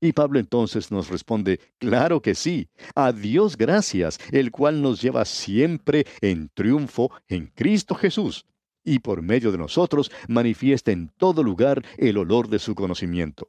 Y 0.00 0.12
Pablo 0.12 0.38
entonces 0.38 0.90
nos 0.90 1.08
responde, 1.08 1.60
claro 1.78 2.20
que 2.20 2.34
sí, 2.34 2.68
a 2.94 3.12
Dios 3.12 3.56
gracias, 3.56 4.18
el 4.32 4.50
cual 4.50 4.82
nos 4.82 5.00
lleva 5.00 5.24
siempre 5.24 6.04
en 6.20 6.50
triunfo 6.50 7.10
en 7.28 7.46
Cristo 7.46 7.94
Jesús 7.94 8.44
y 8.88 9.00
por 9.00 9.22
medio 9.22 9.52
de 9.52 9.58
nosotros 9.58 10.10
manifiesta 10.28 10.92
en 10.92 11.10
todo 11.18 11.42
lugar 11.42 11.84
el 11.98 12.16
olor 12.16 12.48
de 12.48 12.58
su 12.58 12.74
conocimiento. 12.74 13.48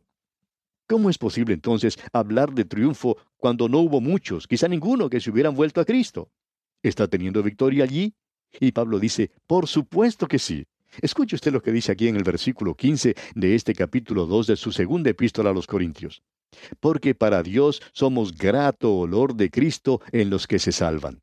¿Cómo 0.85 1.09
es 1.09 1.17
posible 1.17 1.53
entonces 1.53 1.97
hablar 2.11 2.53
de 2.53 2.65
triunfo 2.65 3.17
cuando 3.37 3.69
no 3.69 3.79
hubo 3.79 4.01
muchos, 4.01 4.47
quizá 4.47 4.67
ninguno, 4.67 5.09
que 5.09 5.21
se 5.21 5.29
hubieran 5.29 5.55
vuelto 5.55 5.79
a 5.79 5.85
Cristo? 5.85 6.29
¿Está 6.83 7.07
teniendo 7.07 7.41
victoria 7.41 7.83
allí? 7.85 8.15
Y 8.59 8.71
Pablo 8.71 8.99
dice, 8.99 9.31
por 9.47 9.67
supuesto 9.67 10.27
que 10.27 10.39
sí. 10.39 10.65
Escuche 11.01 11.35
usted 11.35 11.53
lo 11.53 11.61
que 11.61 11.71
dice 11.71 11.91
aquí 11.91 12.07
en 12.07 12.15
el 12.15 12.23
versículo 12.23 12.75
15 12.75 13.15
de 13.35 13.55
este 13.55 13.73
capítulo 13.75 14.25
2 14.25 14.47
de 14.47 14.57
su 14.57 14.71
segunda 14.71 15.11
epístola 15.11 15.51
a 15.51 15.53
los 15.53 15.67
Corintios. 15.67 16.23
Porque 16.79 17.13
para 17.15 17.43
Dios 17.43 17.81
somos 17.93 18.35
grato 18.35 18.95
olor 18.95 19.35
de 19.35 19.51
Cristo 19.51 20.01
en 20.11 20.31
los 20.31 20.47
que 20.47 20.59
se 20.59 20.71
salvan. 20.71 21.21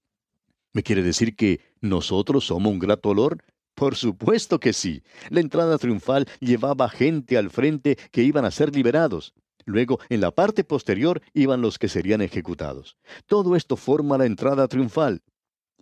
¿Me 0.73 0.82
quiere 0.82 1.02
decir 1.02 1.35
que 1.35 1.61
nosotros 1.80 2.46
somos 2.46 2.73
un 2.73 2.78
grato 2.78 3.08
olor? 3.08 3.42
Por 3.76 3.95
supuesto 3.95 4.59
que 4.59 4.73
sí. 4.73 5.02
La 5.28 5.40
entrada 5.40 5.76
triunfal 5.76 6.26
llevaba 6.40 6.88
gente 6.88 7.37
al 7.37 7.50
frente 7.50 7.97
que 8.11 8.23
iban 8.23 8.47
a 8.47 8.50
ser 8.50 8.75
liberados. 8.75 9.35
Luego, 9.66 9.99
en 10.09 10.23
la 10.23 10.30
parte 10.30 10.64
posterior, 10.64 11.21
iban 11.35 11.61
los 11.61 11.78
que 11.78 11.88
serían 11.88 12.23
ejecutados. 12.23 12.97
Todo 13.26 13.54
esto 13.54 13.76
forma 13.76 14.16
la 14.16 14.25
entrada 14.25 14.66
triunfal. 14.66 15.23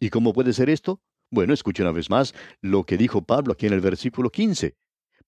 ¿Y 0.00 0.10
cómo 0.10 0.32
puede 0.32 0.52
ser 0.52 0.70
esto? 0.70 1.00
Bueno, 1.30 1.54
escuche 1.54 1.84
una 1.84 1.92
vez 1.92 2.10
más 2.10 2.34
lo 2.60 2.82
que 2.82 2.96
dijo 2.96 3.22
Pablo 3.22 3.52
aquí 3.52 3.66
en 3.66 3.72
el 3.74 3.80
versículo 3.80 4.30
15. 4.30 4.74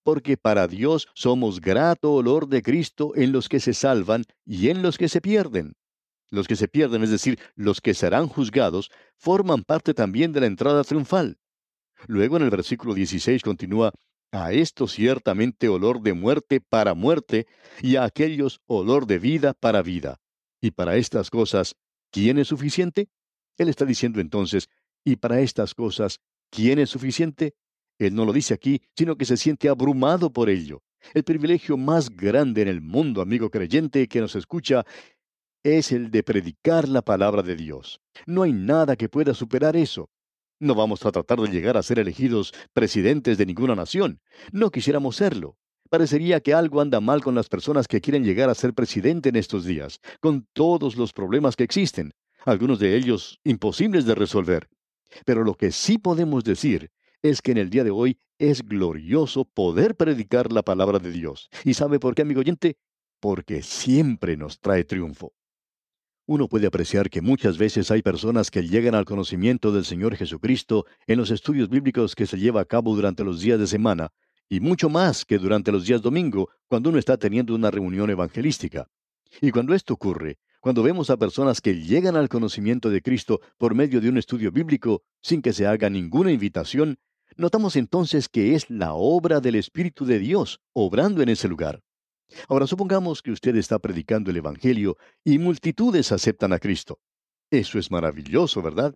Porque 0.03 0.35
para 0.35 0.67
Dios 0.67 1.07
somos 1.15 1.61
grato 1.61 2.11
olor 2.11 2.49
de 2.49 2.61
Cristo 2.61 3.13
en 3.15 3.31
los 3.31 3.47
que 3.47 3.61
se 3.61 3.73
salvan 3.73 4.25
y 4.45 4.67
en 4.67 4.81
los 4.81 4.97
que 4.97 5.07
se 5.07 5.21
pierden. 5.21 5.77
Los 6.29 6.47
que 6.47 6.57
se 6.57 6.67
pierden, 6.67 7.01
es 7.03 7.11
decir, 7.11 7.39
los 7.55 7.79
que 7.79 7.93
serán 7.93 8.27
juzgados, 8.27 8.91
forman 9.15 9.63
parte 9.63 9.93
también 9.93 10.33
de 10.33 10.41
la 10.41 10.47
entrada 10.47 10.83
triunfal. 10.83 11.37
Luego 12.05 12.37
en 12.37 12.43
el 12.43 12.49
versículo 12.49 12.93
16 12.93 13.41
continúa, 13.41 13.91
a 14.31 14.51
esto 14.51 14.87
ciertamente 14.87 15.69
olor 15.69 16.01
de 16.01 16.13
muerte 16.13 16.61
para 16.61 16.93
muerte, 16.93 17.47
y 17.81 17.95
a 17.95 18.03
aquellos 18.03 18.61
olor 18.67 19.07
de 19.07 19.19
vida 19.19 19.53
para 19.53 19.81
vida. 19.81 20.19
Y 20.61 20.71
para 20.71 20.97
estas 20.97 21.29
cosas, 21.29 21.75
¿quién 22.11 22.37
es 22.37 22.47
suficiente? 22.49 23.09
Él 23.57 23.69
está 23.69 23.85
diciendo 23.85 24.19
entonces, 24.19 24.69
y 25.03 25.15
para 25.15 25.39
estas 25.39 25.73
cosas, 25.73 26.19
¿quién 26.49 26.79
es 26.79 26.89
suficiente? 26.89 27.55
Él 27.97 28.13
no 28.13 28.25
lo 28.25 28.33
dice 28.33 28.53
aquí, 28.53 28.81
sino 28.95 29.15
que 29.15 29.25
se 29.25 29.37
siente 29.37 29.69
abrumado 29.69 30.31
por 30.31 30.49
ello. 30.49 30.83
El 31.13 31.23
privilegio 31.23 31.77
más 31.77 32.09
grande 32.09 32.61
en 32.61 32.67
el 32.67 32.81
mundo, 32.81 33.21
amigo 33.21 33.49
creyente 33.49 34.07
que 34.07 34.21
nos 34.21 34.35
escucha, 34.35 34.85
es 35.63 35.91
el 35.91 36.11
de 36.11 36.23
predicar 36.23 36.87
la 36.87 37.01
palabra 37.01 37.41
de 37.41 37.55
Dios. 37.55 37.99
No 38.25 38.43
hay 38.43 38.53
nada 38.53 38.95
que 38.95 39.09
pueda 39.09 39.33
superar 39.33 39.75
eso. 39.75 40.09
No 40.59 40.73
vamos 40.73 41.05
a 41.05 41.11
tratar 41.11 41.39
de 41.39 41.49
llegar 41.49 41.77
a 41.77 41.83
ser 41.83 41.99
elegidos 41.99 42.51
presidentes 42.73 43.37
de 43.37 43.45
ninguna 43.45 43.75
nación. 43.75 44.21
No 44.51 44.71
quisiéramos 44.71 45.17
serlo. 45.17 45.55
Parecería 45.89 46.39
que 46.39 46.55
algo 46.55 46.81
anda 46.81 46.99
mal 46.99 47.23
con 47.23 47.35
las 47.35 47.47
personas 47.47 47.87
que 47.87 48.01
quieren 48.01 48.23
llegar 48.23 48.49
a 48.49 48.55
ser 48.55 48.73
presidente 48.73 49.29
en 49.29 49.35
estos 49.35 49.65
días, 49.65 49.99
con 50.19 50.47
todos 50.53 50.95
los 50.95 51.13
problemas 51.13 51.55
que 51.55 51.63
existen, 51.63 52.11
algunos 52.43 52.79
de 52.79 52.95
ellos 52.95 53.39
imposibles 53.43 54.05
de 54.05 54.15
resolver. 54.15 54.67
Pero 55.25 55.43
lo 55.43 55.53
que 55.53 55.71
sí 55.71 55.99
podemos 55.99 56.43
decir 56.43 56.91
es 57.21 57.41
que 57.41 57.51
en 57.51 57.59
el 57.59 57.69
día 57.69 57.83
de 57.83 57.91
hoy 57.91 58.19
es 58.39 58.63
glorioso 58.63 59.45
poder 59.45 59.95
predicar 59.95 60.51
la 60.51 60.63
palabra 60.63 60.97
de 60.97 61.11
Dios. 61.11 61.49
¿Y 61.63 61.75
sabe 61.75 61.99
por 61.99 62.15
qué, 62.15 62.23
amigo 62.23 62.39
oyente? 62.39 62.77
Porque 63.19 63.61
siempre 63.61 64.37
nos 64.37 64.59
trae 64.59 64.83
triunfo. 64.83 65.33
Uno 66.29 66.49
puede 66.49 66.67
apreciar 66.67 67.09
que 67.09 67.21
muchas 67.21 67.57
veces 67.57 67.89
hay 67.89 68.01
personas 68.01 68.51
que 68.51 68.67
llegan 68.67 68.95
al 68.95 69.05
conocimiento 69.05 69.71
del 69.71 69.85
Señor 69.85 70.17
Jesucristo 70.17 70.85
en 71.07 71.19
los 71.19 71.31
estudios 71.31 71.69
bíblicos 71.69 72.15
que 72.15 72.25
se 72.25 72.37
lleva 72.37 72.59
a 72.59 72.65
cabo 72.65 72.93
durante 72.93 73.23
los 73.23 73.39
días 73.39 73.57
de 73.57 73.65
semana, 73.65 74.09
y 74.49 74.59
mucho 74.59 74.89
más 74.89 75.23
que 75.23 75.37
durante 75.37 75.71
los 75.71 75.85
días 75.85 76.01
domingo, 76.01 76.49
cuando 76.67 76.89
uno 76.89 76.99
está 76.99 77.15
teniendo 77.15 77.55
una 77.55 77.71
reunión 77.71 78.09
evangelística. 78.09 78.89
Y 79.39 79.51
cuando 79.51 79.73
esto 79.73 79.93
ocurre, 79.93 80.37
cuando 80.59 80.83
vemos 80.83 81.09
a 81.09 81.15
personas 81.15 81.61
que 81.61 81.81
llegan 81.81 82.17
al 82.17 82.27
conocimiento 82.27 82.89
de 82.89 83.01
Cristo 83.01 83.39
por 83.57 83.73
medio 83.73 84.01
de 84.01 84.09
un 84.09 84.17
estudio 84.17 84.51
bíblico 84.51 85.03
sin 85.21 85.41
que 85.41 85.53
se 85.53 85.65
haga 85.65 85.89
ninguna 85.89 86.33
invitación, 86.33 86.97
notamos 87.37 87.77
entonces 87.77 88.27
que 88.27 88.53
es 88.53 88.69
la 88.69 88.93
obra 88.95 89.39
del 89.39 89.55
Espíritu 89.55 90.05
de 90.05 90.19
Dios 90.19 90.59
obrando 90.73 91.21
en 91.21 91.29
ese 91.29 91.47
lugar. 91.47 91.83
Ahora 92.47 92.67
supongamos 92.67 93.21
que 93.21 93.31
usted 93.31 93.55
está 93.55 93.79
predicando 93.79 94.31
el 94.31 94.37
Evangelio 94.37 94.97
y 95.23 95.39
multitudes 95.39 96.11
aceptan 96.11 96.53
a 96.53 96.59
Cristo. 96.59 96.99
Eso 97.49 97.79
es 97.79 97.89
maravilloso, 97.91 98.61
¿verdad? 98.61 98.95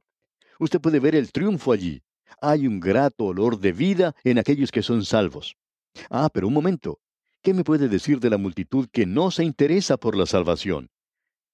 Usted 0.60 0.82
puede 0.82 1.00
ver 1.00 1.16
el 1.16 1.32
triunfo 1.32 1.72
allí. 1.72 2.04
Hay 2.42 2.68
un 2.68 2.80
grato 2.80 3.26
olor 3.26 3.60
de 3.60 3.72
vida 3.72 4.16
en 4.24 4.38
aquellos 4.38 4.72
que 4.72 4.84
son 4.84 5.06
salvos. 5.06 5.56
Ah, 6.10 6.30
pero 6.34 6.48
un 6.48 6.54
momento. 6.54 7.00
¿Qué 7.42 7.54
me 7.54 7.64
puede 7.64 7.88
decir 7.88 8.20
de 8.20 8.30
la 8.30 8.38
multitud 8.38 8.88
que 8.92 9.06
no 9.06 9.32
se 9.32 9.44
interesa 9.44 9.98
por 9.98 10.16
la 10.16 10.26
salvación? 10.26 10.90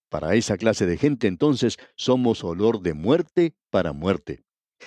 Para 0.10 0.36
esa 0.36 0.58
clase 0.58 0.86
de 0.86 0.98
gente 0.98 1.28
entonces 1.28 1.78
somos 1.96 2.44
olor 2.44 2.82
de 2.82 2.94
muerte 2.94 3.56
para 3.70 3.94
muerte. 3.94 4.44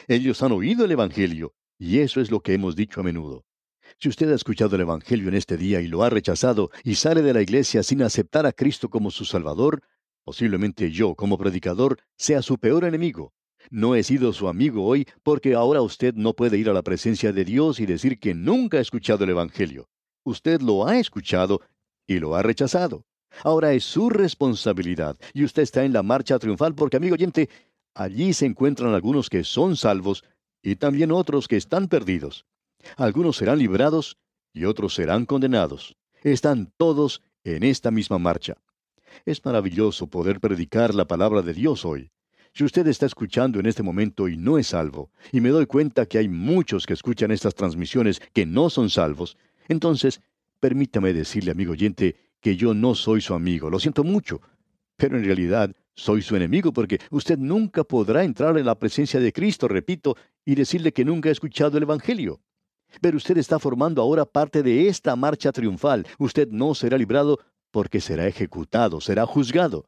Ellos 0.08 0.42
han 0.42 0.52
oído 0.52 0.84
el 0.84 0.92
Evangelio, 0.92 1.54
y 1.78 2.00
eso 2.00 2.20
es 2.20 2.30
lo 2.30 2.40
que 2.40 2.54
hemos 2.54 2.76
dicho 2.76 3.00
a 3.00 3.04
menudo. 3.04 3.44
Si 3.98 4.08
usted 4.08 4.30
ha 4.30 4.34
escuchado 4.34 4.76
el 4.76 4.82
Evangelio 4.82 5.28
en 5.28 5.34
este 5.34 5.56
día 5.56 5.80
y 5.80 5.86
lo 5.86 6.02
ha 6.02 6.10
rechazado 6.10 6.70
y 6.84 6.94
sale 6.94 7.22
de 7.22 7.34
la 7.34 7.42
iglesia 7.42 7.82
sin 7.82 8.02
aceptar 8.02 8.46
a 8.46 8.52
Cristo 8.52 8.88
como 8.88 9.10
su 9.10 9.24
Salvador, 9.24 9.82
posiblemente 10.24 10.90
yo, 10.90 11.14
como 11.14 11.38
predicador, 11.38 11.98
sea 12.16 12.42
su 12.42 12.58
peor 12.58 12.84
enemigo. 12.84 13.32
No 13.70 13.94
he 13.94 14.02
sido 14.02 14.32
su 14.32 14.48
amigo 14.48 14.86
hoy 14.86 15.06
porque 15.22 15.54
ahora 15.54 15.82
usted 15.82 16.14
no 16.14 16.34
puede 16.34 16.56
ir 16.58 16.70
a 16.70 16.72
la 16.72 16.82
presencia 16.82 17.32
de 17.32 17.44
Dios 17.44 17.78
y 17.80 17.86
decir 17.86 18.18
que 18.18 18.34
nunca 18.34 18.78
ha 18.78 18.80
escuchado 18.80 19.24
el 19.24 19.30
Evangelio. 19.30 19.88
Usted 20.24 20.60
lo 20.60 20.86
ha 20.86 20.98
escuchado 20.98 21.60
y 22.06 22.18
lo 22.18 22.34
ha 22.34 22.42
rechazado. 22.42 23.04
Ahora 23.44 23.72
es 23.72 23.84
su 23.84 24.10
responsabilidad 24.10 25.16
y 25.32 25.44
usted 25.44 25.62
está 25.62 25.84
en 25.84 25.92
la 25.92 26.02
marcha 26.02 26.38
triunfal 26.38 26.74
porque, 26.74 26.96
amigo 26.96 27.14
oyente, 27.14 27.48
allí 27.94 28.32
se 28.32 28.46
encuentran 28.46 28.94
algunos 28.94 29.30
que 29.30 29.44
son 29.44 29.76
salvos 29.76 30.24
y 30.62 30.76
también 30.76 31.12
otros 31.12 31.48
que 31.48 31.56
están 31.56 31.88
perdidos. 31.88 32.46
Algunos 32.96 33.36
serán 33.36 33.58
librados 33.58 34.18
y 34.52 34.64
otros 34.64 34.94
serán 34.94 35.26
condenados. 35.26 35.96
Están 36.22 36.72
todos 36.76 37.22
en 37.44 37.62
esta 37.62 37.90
misma 37.90 38.18
marcha. 38.18 38.56
Es 39.24 39.44
maravilloso 39.44 40.06
poder 40.06 40.40
predicar 40.40 40.94
la 40.94 41.06
palabra 41.06 41.42
de 41.42 41.54
Dios 41.54 41.84
hoy. 41.84 42.10
Si 42.52 42.64
usted 42.64 42.86
está 42.88 43.06
escuchando 43.06 43.60
en 43.60 43.66
este 43.66 43.82
momento 43.82 44.28
y 44.28 44.36
no 44.36 44.58
es 44.58 44.68
salvo, 44.68 45.12
y 45.30 45.40
me 45.40 45.50
doy 45.50 45.66
cuenta 45.66 46.06
que 46.06 46.18
hay 46.18 46.28
muchos 46.28 46.84
que 46.84 46.94
escuchan 46.94 47.30
estas 47.30 47.54
transmisiones 47.54 48.20
que 48.32 48.44
no 48.44 48.70
son 48.70 48.90
salvos, 48.90 49.36
entonces 49.68 50.20
permítame 50.58 51.12
decirle, 51.12 51.52
amigo 51.52 51.72
oyente, 51.72 52.16
que 52.40 52.56
yo 52.56 52.74
no 52.74 52.94
soy 52.94 53.20
su 53.20 53.34
amigo. 53.34 53.70
Lo 53.70 53.78
siento 53.78 54.02
mucho, 54.02 54.40
pero 54.96 55.16
en 55.16 55.24
realidad 55.24 55.74
soy 55.94 56.22
su 56.22 56.34
enemigo 56.34 56.72
porque 56.72 56.98
usted 57.10 57.38
nunca 57.38 57.84
podrá 57.84 58.24
entrar 58.24 58.58
en 58.58 58.66
la 58.66 58.78
presencia 58.78 59.20
de 59.20 59.32
Cristo, 59.32 59.68
repito, 59.68 60.16
y 60.44 60.54
decirle 60.54 60.92
que 60.92 61.04
nunca 61.04 61.28
ha 61.28 61.32
escuchado 61.32 61.76
el 61.76 61.84
Evangelio. 61.84 62.40
Pero 63.00 63.16
usted 63.16 63.38
está 63.38 63.58
formando 63.58 64.02
ahora 64.02 64.24
parte 64.24 64.62
de 64.62 64.88
esta 64.88 65.14
marcha 65.16 65.52
triunfal. 65.52 66.06
Usted 66.18 66.48
no 66.48 66.74
será 66.74 66.98
librado 66.98 67.38
porque 67.70 68.00
será 68.00 68.26
ejecutado, 68.26 69.00
será 69.00 69.26
juzgado. 69.26 69.86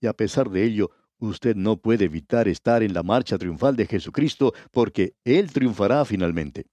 Y 0.00 0.06
a 0.06 0.12
pesar 0.12 0.50
de 0.50 0.64
ello, 0.64 0.90
usted 1.18 1.56
no 1.56 1.76
puede 1.78 2.04
evitar 2.04 2.46
estar 2.48 2.82
en 2.82 2.92
la 2.92 3.02
marcha 3.02 3.38
triunfal 3.38 3.76
de 3.76 3.86
Jesucristo 3.86 4.52
porque 4.70 5.14
Él 5.24 5.50
triunfará 5.52 6.04
finalmente. 6.04 6.66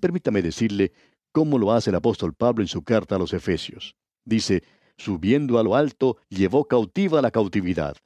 Permítame 0.00 0.42
decirle 0.42 0.92
cómo 1.32 1.58
lo 1.58 1.72
hace 1.72 1.90
el 1.90 1.96
apóstol 1.96 2.34
Pablo 2.34 2.62
en 2.62 2.68
su 2.68 2.82
carta 2.82 3.16
a 3.16 3.18
los 3.18 3.32
Efesios. 3.32 3.96
Dice, 4.24 4.62
subiendo 4.98 5.58
a 5.58 5.62
lo 5.62 5.74
alto, 5.74 6.18
llevó 6.28 6.66
cautiva 6.66 7.22
la 7.22 7.30
cautividad. 7.30 7.96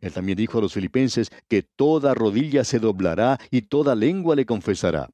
Él 0.00 0.12
también 0.12 0.38
dijo 0.38 0.58
a 0.58 0.62
los 0.62 0.72
filipenses 0.72 1.30
que 1.48 1.62
toda 1.62 2.14
rodilla 2.14 2.64
se 2.64 2.78
doblará 2.78 3.38
y 3.50 3.62
toda 3.62 3.94
lengua 3.94 4.34
le 4.34 4.46
confesará 4.46 5.10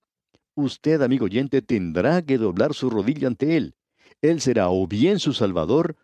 usted, 0.57 1.03
amigo 1.03 1.27
oyente, 1.27 1.63
tendrá 1.63 2.23
que 2.23 2.39
doblar 2.39 2.75
su 2.75 2.91
rodilla 2.91 3.29
ante 3.29 3.57
Él. 3.57 3.77
Él 4.21 4.41
será 4.41 4.71
o 4.71 4.87
bien 4.89 5.21
su 5.21 5.33
Salvador, 5.33 5.97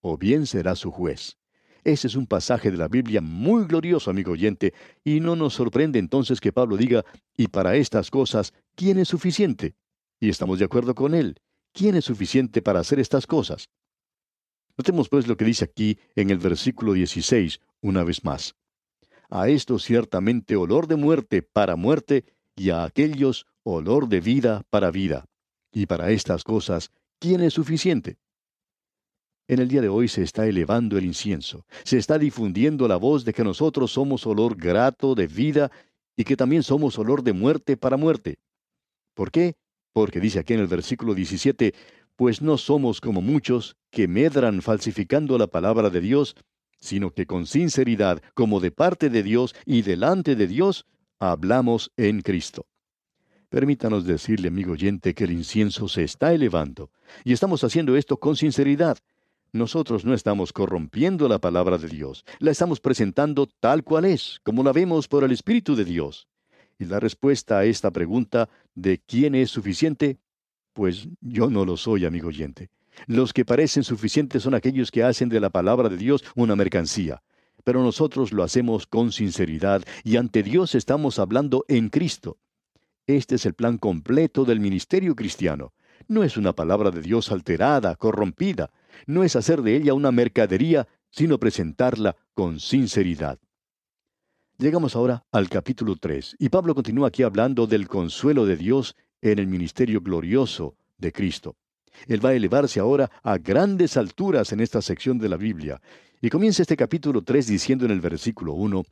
o 0.00 0.18
bien 0.18 0.46
será 0.46 0.74
su 0.74 0.90
juez. 0.90 1.36
Ese 1.84 2.08
es 2.08 2.16
un 2.16 2.26
pasaje 2.26 2.70
de 2.70 2.76
la 2.76 2.88
Biblia 2.88 3.20
muy 3.20 3.64
glorioso, 3.64 4.10
amigo 4.10 4.32
oyente, 4.32 4.74
y 5.04 5.20
no 5.20 5.36
nos 5.36 5.54
sorprende 5.54 5.98
entonces 5.98 6.40
que 6.40 6.52
Pablo 6.52 6.76
diga, 6.76 7.04
y 7.36 7.48
para 7.48 7.76
estas 7.76 8.10
cosas, 8.10 8.52
¿quién 8.74 8.98
es 8.98 9.08
suficiente? 9.08 9.74
Y 10.18 10.28
estamos 10.28 10.58
de 10.58 10.64
acuerdo 10.64 10.94
con 10.94 11.14
él. 11.14 11.40
¿Quién 11.72 11.94
es 11.94 12.06
suficiente 12.06 12.62
para 12.62 12.80
hacer 12.80 12.98
estas 12.98 13.26
cosas? 13.26 13.68
Notemos 14.76 15.08
pues 15.08 15.26
lo 15.26 15.36
que 15.36 15.44
dice 15.44 15.64
aquí 15.64 15.98
en 16.16 16.30
el 16.30 16.38
versículo 16.38 16.92
16, 16.92 17.60
una 17.80 18.04
vez 18.04 18.24
más. 18.24 18.54
A 19.30 19.48
esto 19.48 19.78
ciertamente 19.78 20.56
olor 20.56 20.86
de 20.88 20.96
muerte 20.96 21.42
para 21.42 21.76
muerte, 21.76 22.24
y 22.56 22.70
a 22.70 22.84
aquellos 22.84 23.46
olor 23.74 24.08
de 24.08 24.20
vida 24.20 24.62
para 24.70 24.90
vida. 24.90 25.26
Y 25.72 25.86
para 25.86 26.10
estas 26.10 26.44
cosas, 26.44 26.90
¿quién 27.18 27.40
es 27.40 27.54
suficiente? 27.54 28.16
En 29.46 29.60
el 29.60 29.68
día 29.68 29.80
de 29.80 29.88
hoy 29.88 30.08
se 30.08 30.22
está 30.22 30.46
elevando 30.46 30.98
el 30.98 31.06
incienso, 31.06 31.64
se 31.84 31.96
está 31.96 32.18
difundiendo 32.18 32.86
la 32.86 32.96
voz 32.96 33.24
de 33.24 33.32
que 33.32 33.44
nosotros 33.44 33.92
somos 33.92 34.26
olor 34.26 34.56
grato 34.56 35.14
de 35.14 35.26
vida 35.26 35.70
y 36.16 36.24
que 36.24 36.36
también 36.36 36.62
somos 36.62 36.98
olor 36.98 37.22
de 37.22 37.32
muerte 37.32 37.76
para 37.76 37.96
muerte. 37.96 38.38
¿Por 39.14 39.30
qué? 39.30 39.54
Porque 39.92 40.20
dice 40.20 40.38
aquí 40.38 40.52
en 40.52 40.60
el 40.60 40.66
versículo 40.66 41.14
17, 41.14 41.74
pues 42.14 42.42
no 42.42 42.58
somos 42.58 43.00
como 43.00 43.22
muchos 43.22 43.76
que 43.90 44.06
medran 44.06 44.60
falsificando 44.60 45.38
la 45.38 45.46
palabra 45.46 45.88
de 45.88 46.00
Dios, 46.00 46.34
sino 46.78 47.10
que 47.12 47.26
con 47.26 47.46
sinceridad, 47.46 48.22
como 48.34 48.60
de 48.60 48.70
parte 48.70 49.08
de 49.08 49.22
Dios 49.22 49.54
y 49.64 49.82
delante 49.82 50.36
de 50.36 50.46
Dios, 50.46 50.84
hablamos 51.18 51.90
en 51.96 52.20
Cristo. 52.20 52.66
Permítanos 53.48 54.04
decirle, 54.04 54.48
amigo 54.48 54.72
oyente, 54.72 55.14
que 55.14 55.24
el 55.24 55.32
incienso 55.32 55.88
se 55.88 56.04
está 56.04 56.34
elevando, 56.34 56.90
y 57.24 57.32
estamos 57.32 57.64
haciendo 57.64 57.96
esto 57.96 58.18
con 58.18 58.36
sinceridad. 58.36 58.98
Nosotros 59.52 60.04
no 60.04 60.12
estamos 60.12 60.52
corrompiendo 60.52 61.28
la 61.28 61.38
palabra 61.38 61.78
de 61.78 61.88
Dios, 61.88 62.26
la 62.40 62.50
estamos 62.50 62.80
presentando 62.80 63.46
tal 63.46 63.84
cual 63.84 64.04
es, 64.04 64.40
como 64.44 64.62
la 64.62 64.72
vemos 64.72 65.08
por 65.08 65.24
el 65.24 65.32
Espíritu 65.32 65.74
de 65.74 65.86
Dios. 65.86 66.28
Y 66.78 66.84
la 66.84 67.00
respuesta 67.00 67.58
a 67.58 67.64
esta 67.64 67.90
pregunta 67.90 68.50
de 68.74 68.98
quién 68.98 69.34
es 69.34 69.50
suficiente, 69.50 70.18
pues 70.74 71.08
yo 71.22 71.48
no 71.48 71.64
lo 71.64 71.78
soy, 71.78 72.04
amigo 72.04 72.28
oyente. 72.28 72.68
Los 73.06 73.32
que 73.32 73.46
parecen 73.46 73.82
suficientes 73.82 74.42
son 74.42 74.54
aquellos 74.54 74.90
que 74.90 75.02
hacen 75.02 75.30
de 75.30 75.40
la 75.40 75.48
palabra 75.48 75.88
de 75.88 75.96
Dios 75.96 76.22
una 76.34 76.54
mercancía. 76.54 77.22
Pero 77.64 77.82
nosotros 77.82 78.32
lo 78.32 78.42
hacemos 78.42 78.86
con 78.86 79.10
sinceridad 79.10 79.82
y 80.04 80.16
ante 80.16 80.42
Dios 80.42 80.74
estamos 80.74 81.18
hablando 81.18 81.64
en 81.68 81.88
Cristo. 81.88 82.38
Este 83.08 83.36
es 83.36 83.46
el 83.46 83.54
plan 83.54 83.78
completo 83.78 84.44
del 84.44 84.60
ministerio 84.60 85.16
cristiano. 85.16 85.72
No 86.08 86.24
es 86.24 86.36
una 86.36 86.52
palabra 86.52 86.90
de 86.90 87.00
Dios 87.00 87.32
alterada, 87.32 87.96
corrompida. 87.96 88.70
No 89.06 89.24
es 89.24 89.34
hacer 89.34 89.62
de 89.62 89.76
ella 89.76 89.94
una 89.94 90.12
mercadería, 90.12 90.86
sino 91.08 91.38
presentarla 91.38 92.16
con 92.34 92.60
sinceridad. 92.60 93.38
Llegamos 94.58 94.94
ahora 94.94 95.24
al 95.32 95.48
capítulo 95.48 95.96
3, 95.96 96.36
y 96.38 96.50
Pablo 96.50 96.74
continúa 96.74 97.08
aquí 97.08 97.22
hablando 97.22 97.66
del 97.66 97.88
consuelo 97.88 98.44
de 98.44 98.58
Dios 98.58 98.94
en 99.22 99.38
el 99.38 99.46
ministerio 99.46 100.02
glorioso 100.02 100.76
de 100.98 101.10
Cristo. 101.10 101.56
Él 102.08 102.22
va 102.22 102.30
a 102.30 102.34
elevarse 102.34 102.78
ahora 102.78 103.10
a 103.22 103.38
grandes 103.38 103.96
alturas 103.96 104.52
en 104.52 104.60
esta 104.60 104.82
sección 104.82 105.18
de 105.18 105.30
la 105.30 105.38
Biblia. 105.38 105.80
Y 106.20 106.28
comienza 106.28 106.60
este 106.60 106.76
capítulo 106.76 107.22
3 107.22 107.46
diciendo 107.46 107.86
en 107.86 107.90
el 107.90 108.02
versículo 108.02 108.52
1, 108.52 108.84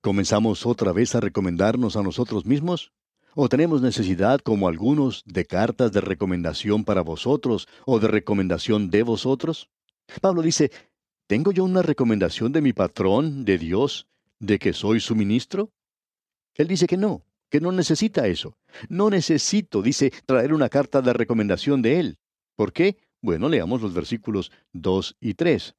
¿Comenzamos 0.00 0.64
otra 0.64 0.92
vez 0.92 1.14
a 1.14 1.20
recomendarnos 1.20 1.96
a 1.96 2.02
nosotros 2.02 2.46
mismos? 2.46 2.90
¿O 3.34 3.48
tenemos 3.48 3.80
necesidad, 3.80 4.40
como 4.40 4.68
algunos, 4.68 5.22
de 5.24 5.46
cartas 5.46 5.90
de 5.92 6.02
recomendación 6.02 6.84
para 6.84 7.00
vosotros 7.00 7.66
o 7.86 7.98
de 7.98 8.08
recomendación 8.08 8.90
de 8.90 9.02
vosotros? 9.02 9.70
Pablo 10.20 10.42
dice, 10.42 10.70
¿tengo 11.26 11.50
yo 11.50 11.64
una 11.64 11.80
recomendación 11.80 12.52
de 12.52 12.60
mi 12.60 12.74
patrón, 12.74 13.46
de 13.46 13.56
Dios, 13.56 14.06
de 14.38 14.58
que 14.58 14.74
soy 14.74 15.00
su 15.00 15.14
ministro? 15.14 15.70
Él 16.56 16.68
dice 16.68 16.86
que 16.86 16.98
no, 16.98 17.24
que 17.48 17.60
no 17.60 17.72
necesita 17.72 18.26
eso. 18.26 18.58
No 18.90 19.08
necesito, 19.08 19.80
dice, 19.80 20.12
traer 20.26 20.52
una 20.52 20.68
carta 20.68 21.00
de 21.00 21.14
recomendación 21.14 21.80
de 21.80 22.00
él. 22.00 22.18
¿Por 22.54 22.74
qué? 22.74 22.98
Bueno, 23.22 23.48
leamos 23.48 23.80
los 23.80 23.94
versículos 23.94 24.52
2 24.74 25.16
y 25.20 25.34
3. 25.34 25.74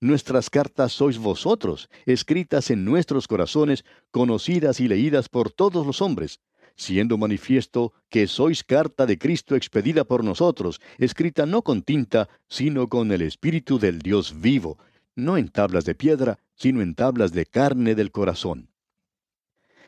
Nuestras 0.00 0.48
cartas 0.48 0.92
sois 0.92 1.18
vosotros, 1.18 1.90
escritas 2.06 2.70
en 2.70 2.86
nuestros 2.86 3.28
corazones, 3.28 3.84
conocidas 4.10 4.80
y 4.80 4.88
leídas 4.88 5.28
por 5.28 5.50
todos 5.50 5.86
los 5.86 6.00
hombres, 6.00 6.40
siendo 6.76 7.18
manifiesto 7.18 7.92
que 8.08 8.26
sois 8.26 8.62
carta 8.62 9.06
de 9.06 9.18
Cristo 9.18 9.56
expedida 9.56 10.04
por 10.04 10.22
nosotros, 10.22 10.80
escrita 10.98 11.46
no 11.46 11.62
con 11.62 11.82
tinta, 11.82 12.28
sino 12.48 12.88
con 12.88 13.10
el 13.12 13.22
Espíritu 13.22 13.78
del 13.78 14.00
Dios 14.00 14.40
vivo, 14.40 14.78
no 15.14 15.36
en 15.36 15.48
tablas 15.48 15.84
de 15.84 15.94
piedra, 15.94 16.38
sino 16.54 16.82
en 16.82 16.94
tablas 16.94 17.32
de 17.32 17.46
carne 17.46 17.94
del 17.94 18.12
corazón. 18.12 18.68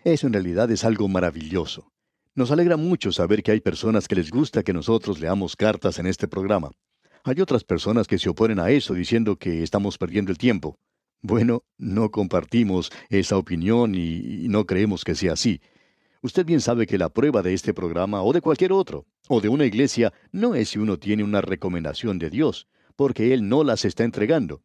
Eso 0.04 0.26
en 0.26 0.33
realidad 0.33 0.71
es 0.71 0.85
algo 0.85 1.09
maravilloso. 1.09 1.92
Nos 2.35 2.50
alegra 2.50 2.76
mucho 2.76 3.12
saber 3.12 3.42
que 3.42 3.50
hay 3.50 3.61
personas 3.61 4.07
que 4.07 4.14
les 4.14 4.30
gusta 4.30 4.62
que 4.62 4.73
nosotros 4.73 5.21
leamos 5.21 5.57
cartas 5.57 5.99
en 5.99 6.07
este 6.07 6.28
programa. 6.28 6.71
Hay 7.25 7.40
otras 7.40 7.64
personas 7.64 8.07
que 8.07 8.18
se 8.18 8.28
oponen 8.28 8.61
a 8.61 8.71
eso 8.71 8.95
diciendo 8.95 9.37
que 9.37 9.62
estamos 9.62 9.99
perdiendo 9.99 10.30
el 10.30 10.38
tiempo. 10.38 10.78
Bueno, 11.21 11.64
no 11.76 12.11
compartimos 12.11 12.92
esa 13.09 13.37
opinión 13.37 13.95
y, 13.95 14.47
no 14.49 14.66
creemos 14.66 15.04
que 15.04 15.16
sea 15.16 15.33
así. 15.33 15.61
Usted 16.20 16.44
bien 16.44 16.60
sabe 16.60 16.87
que 16.87 16.98
la 16.98 17.10
prueba 17.10 17.42
de 17.42 17.54
este 17.54 17.72
programa 17.72 18.22
o 18.22 18.32
de 18.32 18.40
cualquier 18.40 18.72
otro, 18.72 19.06
o 19.28 19.40
de 19.40 19.48
una 19.48 19.66
iglesia, 19.66 20.12
no 20.32 20.56
es 20.56 20.70
si 20.70 20.80
uno 20.80 20.98
tiene 20.98 21.22
una 21.22 21.40
recomendación 21.40 22.18
de 22.18 22.28
Dios, 22.28 22.66
porque 22.97 23.32
Él 23.32 23.49
no 23.49 23.62
las 23.62 23.84
está 23.84 24.02
entregando. 24.02 24.62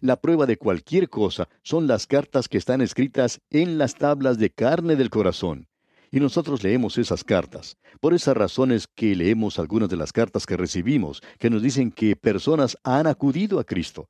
La 0.00 0.20
prueba 0.20 0.46
de 0.46 0.56
cualquier 0.56 1.08
cosa 1.08 1.48
son 1.62 1.86
las 1.86 2.08
cartas 2.08 2.48
que 2.48 2.58
están 2.58 2.80
escritas 2.80 3.40
en 3.50 3.78
las 3.78 3.94
tablas 3.94 4.38
de 4.38 4.50
carne 4.50 4.96
del 4.96 5.10
corazón. 5.10 5.68
Y 6.10 6.18
nosotros 6.18 6.64
leemos 6.64 6.98
esas 6.98 7.22
cartas. 7.22 7.76
Por 8.00 8.12
esas 8.12 8.36
razones 8.36 8.88
que 8.88 9.14
leemos 9.14 9.60
algunas 9.60 9.88
de 9.88 9.96
las 9.96 10.12
cartas 10.12 10.44
que 10.44 10.56
recibimos, 10.56 11.22
que 11.38 11.50
nos 11.50 11.62
dicen 11.62 11.92
que 11.92 12.16
personas 12.16 12.76
han 12.82 13.06
acudido 13.06 13.60
a 13.60 13.64
Cristo. 13.64 14.08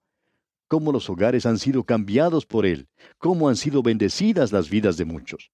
Cómo 0.67 0.93
los 0.93 1.11
hogares 1.11 1.45
han 1.45 1.59
sido 1.59 1.85
cambiados 1.85 2.47
por 2.47 2.65
Él. 2.65 2.89
Cómo 3.19 3.51
han 3.51 3.57
sido 3.57 3.83
bendecidas 3.83 4.51
las 4.51 4.71
vidas 4.71 4.97
de 4.97 5.05
muchos. 5.05 5.51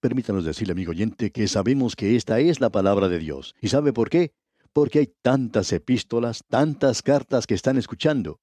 Permítanos 0.00 0.44
decirle, 0.44 0.72
amigo 0.72 0.92
oyente, 0.92 1.32
que 1.32 1.48
sabemos 1.48 1.96
que 1.96 2.14
esta 2.14 2.38
es 2.38 2.60
la 2.60 2.70
palabra 2.70 3.08
de 3.08 3.18
Dios. 3.18 3.56
¿Y 3.60 3.68
sabe 3.68 3.92
por 3.92 4.10
qué? 4.10 4.32
Porque 4.72 5.00
hay 5.00 5.12
tantas 5.22 5.72
epístolas, 5.72 6.44
tantas 6.48 7.02
cartas 7.02 7.48
que 7.48 7.54
están 7.54 7.76
escuchando. 7.78 8.38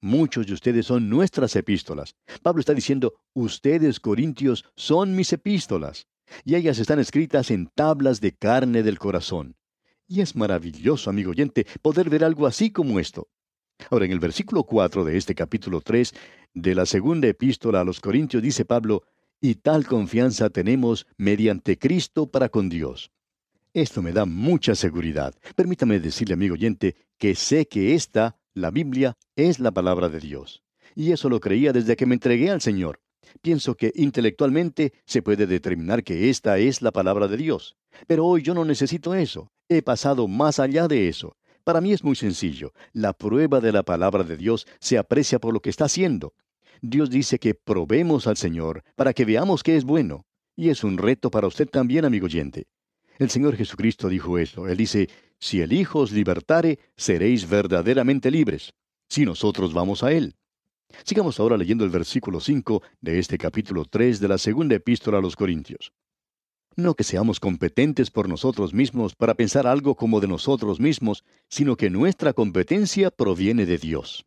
Muchos 0.00 0.46
de 0.46 0.52
ustedes 0.52 0.86
son 0.86 1.08
nuestras 1.08 1.56
epístolas. 1.56 2.14
Pablo 2.42 2.60
está 2.60 2.72
diciendo, 2.72 3.14
ustedes, 3.34 3.98
Corintios, 3.98 4.64
son 4.76 5.16
mis 5.16 5.32
epístolas. 5.32 6.06
Y 6.44 6.54
ellas 6.54 6.78
están 6.78 7.00
escritas 7.00 7.50
en 7.50 7.66
tablas 7.74 8.20
de 8.20 8.32
carne 8.32 8.84
del 8.84 9.00
corazón. 9.00 9.56
Y 10.06 10.20
es 10.20 10.36
maravilloso, 10.36 11.10
amigo 11.10 11.32
oyente, 11.32 11.66
poder 11.82 12.10
ver 12.10 12.22
algo 12.22 12.46
así 12.46 12.70
como 12.70 13.00
esto. 13.00 13.28
Ahora, 13.90 14.04
en 14.04 14.12
el 14.12 14.20
versículo 14.20 14.62
4 14.62 15.04
de 15.04 15.16
este 15.16 15.34
capítulo 15.34 15.80
3 15.80 16.14
de 16.54 16.74
la 16.74 16.86
segunda 16.86 17.26
epístola 17.26 17.80
a 17.80 17.84
los 17.84 17.98
Corintios 17.98 18.42
dice 18.42 18.64
Pablo, 18.64 19.02
y 19.42 19.56
tal 19.56 19.86
confianza 19.86 20.50
tenemos 20.50 21.06
mediante 21.18 21.76
Cristo 21.76 22.28
para 22.28 22.48
con 22.48 22.68
Dios. 22.68 23.10
Esto 23.74 24.00
me 24.00 24.12
da 24.12 24.24
mucha 24.24 24.76
seguridad. 24.76 25.34
Permítame 25.56 25.98
decirle, 25.98 26.34
amigo 26.34 26.54
oyente, 26.54 26.94
que 27.18 27.34
sé 27.34 27.66
que 27.66 27.94
esta, 27.94 28.36
la 28.54 28.70
Biblia, 28.70 29.18
es 29.34 29.58
la 29.58 29.72
palabra 29.72 30.08
de 30.08 30.20
Dios. 30.20 30.62
Y 30.94 31.10
eso 31.10 31.28
lo 31.28 31.40
creía 31.40 31.72
desde 31.72 31.96
que 31.96 32.06
me 32.06 32.14
entregué 32.14 32.50
al 32.50 32.60
Señor. 32.60 33.00
Pienso 33.40 33.74
que 33.76 33.92
intelectualmente 33.96 34.92
se 35.06 35.22
puede 35.22 35.46
determinar 35.48 36.04
que 36.04 36.30
esta 36.30 36.58
es 36.58 36.80
la 36.80 36.92
palabra 36.92 37.26
de 37.26 37.36
Dios. 37.36 37.76
Pero 38.06 38.26
hoy 38.26 38.42
yo 38.42 38.54
no 38.54 38.64
necesito 38.64 39.12
eso. 39.14 39.50
He 39.68 39.82
pasado 39.82 40.28
más 40.28 40.60
allá 40.60 40.86
de 40.86 41.08
eso. 41.08 41.36
Para 41.64 41.80
mí 41.80 41.92
es 41.92 42.04
muy 42.04 42.14
sencillo. 42.14 42.72
La 42.92 43.12
prueba 43.12 43.60
de 43.60 43.72
la 43.72 43.82
palabra 43.82 44.22
de 44.22 44.36
Dios 44.36 44.66
se 44.78 44.98
aprecia 44.98 45.40
por 45.40 45.52
lo 45.52 45.60
que 45.60 45.70
está 45.70 45.86
haciendo. 45.86 46.34
Dios 46.84 47.10
dice 47.10 47.38
que 47.38 47.54
probemos 47.54 48.26
al 48.26 48.36
Señor 48.36 48.82
para 48.96 49.14
que 49.14 49.24
veamos 49.24 49.62
que 49.62 49.76
es 49.76 49.84
bueno. 49.84 50.26
Y 50.56 50.68
es 50.68 50.82
un 50.82 50.98
reto 50.98 51.30
para 51.30 51.46
usted 51.46 51.68
también, 51.68 52.04
amigo 52.04 52.26
oyente. 52.26 52.66
El 53.18 53.30
Señor 53.30 53.56
Jesucristo 53.56 54.08
dijo 54.08 54.36
esto. 54.36 54.68
Él 54.68 54.76
dice, 54.76 55.08
si 55.38 55.60
el 55.60 55.72
Hijo 55.72 56.00
os 56.00 56.10
libertare, 56.10 56.80
seréis 56.96 57.48
verdaderamente 57.48 58.32
libres. 58.32 58.74
Si 59.08 59.24
nosotros 59.24 59.72
vamos 59.72 60.02
a 60.02 60.12
Él. 60.12 60.34
Sigamos 61.04 61.38
ahora 61.38 61.56
leyendo 61.56 61.84
el 61.84 61.90
versículo 61.90 62.40
5 62.40 62.82
de 63.00 63.20
este 63.20 63.38
capítulo 63.38 63.84
3 63.84 64.18
de 64.18 64.28
la 64.28 64.38
segunda 64.38 64.74
epístola 64.74 65.18
a 65.18 65.22
los 65.22 65.36
Corintios. 65.36 65.92
No 66.74 66.94
que 66.94 67.04
seamos 67.04 67.38
competentes 67.38 68.10
por 68.10 68.28
nosotros 68.28 68.74
mismos 68.74 69.14
para 69.14 69.34
pensar 69.34 69.68
algo 69.68 69.94
como 69.94 70.20
de 70.20 70.26
nosotros 70.26 70.80
mismos, 70.80 71.22
sino 71.48 71.76
que 71.76 71.90
nuestra 71.90 72.32
competencia 72.32 73.10
proviene 73.12 73.66
de 73.66 73.78
Dios. 73.78 74.26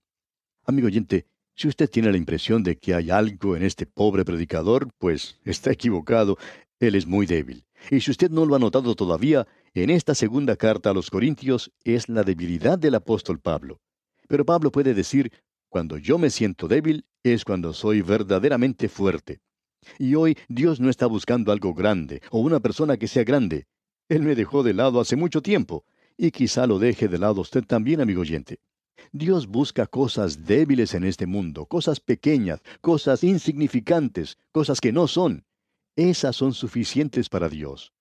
Amigo 0.64 0.88
oyente, 0.88 1.26
si 1.56 1.70
usted 1.70 1.90
tiene 1.90 2.12
la 2.12 2.18
impresión 2.18 2.64
de 2.64 2.78
que 2.78 2.94
hay 2.94 3.10
algo 3.10 3.56
en 3.56 3.64
este 3.64 3.86
pobre 3.86 4.26
predicador, 4.26 4.90
pues 4.98 5.40
está 5.46 5.72
equivocado, 5.72 6.38
él 6.80 6.96
es 6.96 7.08
muy 7.08 7.26
débil. 7.26 7.66
Y 7.90 8.02
si 8.02 8.12
usted 8.12 8.30
no 8.30 8.46
lo 8.46 8.56
ha 8.56 8.60
notado 8.60 8.96
todavía, 8.96 9.48
en 9.74 9.90
esta 9.90 10.16
segunda 10.16 10.56
carta 10.58 10.90
a 10.90 10.94
los 10.94 11.10
Corintios 11.10 11.72
es 11.84 12.10
la 12.10 12.24
debilidad 12.24 12.78
del 12.78 12.96
apóstol 12.96 13.40
Pablo. 13.40 13.80
Pero 14.28 14.46
Pablo 14.46 14.72
puede 14.72 14.94
decir, 14.94 15.32
cuando 15.70 15.98
yo 15.98 16.18
me 16.18 16.30
siento 16.30 16.68
débil 16.68 17.06
es 17.24 17.46
cuando 17.46 17.74
soy 17.74 18.02
verdaderamente 18.02 18.90
fuerte. 18.90 19.40
Y 20.00 20.16
hoy 20.16 20.38
Dios 20.50 20.80
no 20.80 20.90
está 20.90 21.06
buscando 21.06 21.52
algo 21.52 21.74
grande 21.74 22.22
o 22.32 22.40
una 22.40 22.60
persona 22.60 22.98
que 22.98 23.08
sea 23.08 23.24
grande. 23.24 23.68
Él 24.10 24.24
me 24.24 24.36
dejó 24.36 24.64
de 24.64 24.74
lado 24.74 25.00
hace 25.00 25.16
mucho 25.16 25.42
tiempo, 25.42 25.86
y 26.18 26.32
quizá 26.32 26.68
lo 26.68 26.80
deje 26.80 27.08
de 27.08 27.18
lado 27.18 27.42
usted 27.42 27.64
también, 27.64 28.02
amigo 28.02 28.22
oyente. 28.22 28.60
Dios 29.12 29.48
busca 29.48 29.88
cosas 29.88 30.46
débiles 30.46 30.94
en 30.94 31.04
este 31.04 31.26
mundo, 31.26 31.66
cosas 31.66 32.00
pequeñas, 32.00 32.62
cosas 32.82 33.24
insignificantes, 33.24 34.38
cosas 34.52 34.82
que 34.82 34.92
no 34.92 35.08
son. 35.08 35.46
Esas 35.96 36.36
son 36.36 36.54
suficientes 36.54 37.30
para 37.30 37.50
Dios. 37.50 37.94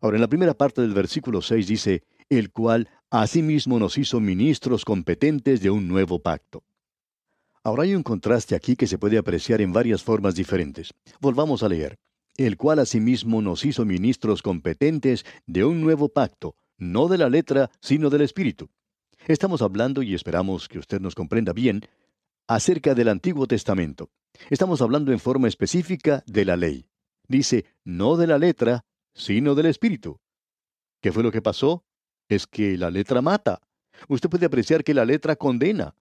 Ahora, 0.00 0.16
en 0.16 0.22
la 0.22 0.28
primera 0.28 0.54
parte 0.54 0.80
del 0.80 0.94
versículo 0.94 1.42
6 1.42 1.66
dice, 1.66 2.02
el 2.28 2.50
cual 2.50 2.88
asimismo 3.10 3.78
nos 3.78 3.98
hizo 3.98 4.20
ministros 4.20 4.84
competentes 4.84 5.60
de 5.60 5.70
un 5.70 5.86
nuevo 5.86 6.18
pacto. 6.20 6.64
Ahora 7.62 7.84
hay 7.84 7.94
un 7.94 8.02
contraste 8.02 8.56
aquí 8.56 8.74
que 8.74 8.86
se 8.88 8.98
puede 8.98 9.18
apreciar 9.18 9.60
en 9.60 9.72
varias 9.72 10.02
formas 10.02 10.34
diferentes. 10.34 10.90
Volvamos 11.20 11.62
a 11.62 11.68
leer. 11.68 11.98
El 12.36 12.56
cual 12.56 12.78
asimismo 12.78 13.42
nos 13.42 13.64
hizo 13.64 13.84
ministros 13.84 14.40
competentes 14.40 15.26
de 15.46 15.64
un 15.64 15.82
nuevo 15.82 16.08
pacto, 16.08 16.56
no 16.78 17.06
de 17.08 17.18
la 17.18 17.28
letra, 17.28 17.70
sino 17.80 18.08
del 18.08 18.22
Espíritu. 18.22 18.70
Estamos 19.28 19.62
hablando, 19.62 20.02
y 20.02 20.14
esperamos 20.14 20.68
que 20.68 20.80
usted 20.80 21.00
nos 21.00 21.14
comprenda 21.14 21.52
bien, 21.52 21.82
acerca 22.48 22.94
del 22.94 23.08
Antiguo 23.08 23.46
Testamento. 23.46 24.10
Estamos 24.50 24.82
hablando 24.82 25.12
en 25.12 25.20
forma 25.20 25.46
específica 25.46 26.24
de 26.26 26.44
la 26.44 26.56
ley. 26.56 26.86
Dice, 27.28 27.66
no 27.84 28.16
de 28.16 28.26
la 28.26 28.38
letra, 28.38 28.84
sino 29.14 29.54
del 29.54 29.66
Espíritu. 29.66 30.18
¿Qué 31.00 31.12
fue 31.12 31.22
lo 31.22 31.30
que 31.30 31.40
pasó? 31.40 31.84
Es 32.28 32.48
que 32.48 32.76
la 32.76 32.90
letra 32.90 33.22
mata. 33.22 33.60
Usted 34.08 34.28
puede 34.28 34.46
apreciar 34.46 34.82
que 34.82 34.94
la 34.94 35.04
letra 35.04 35.36
condena. 35.36 35.94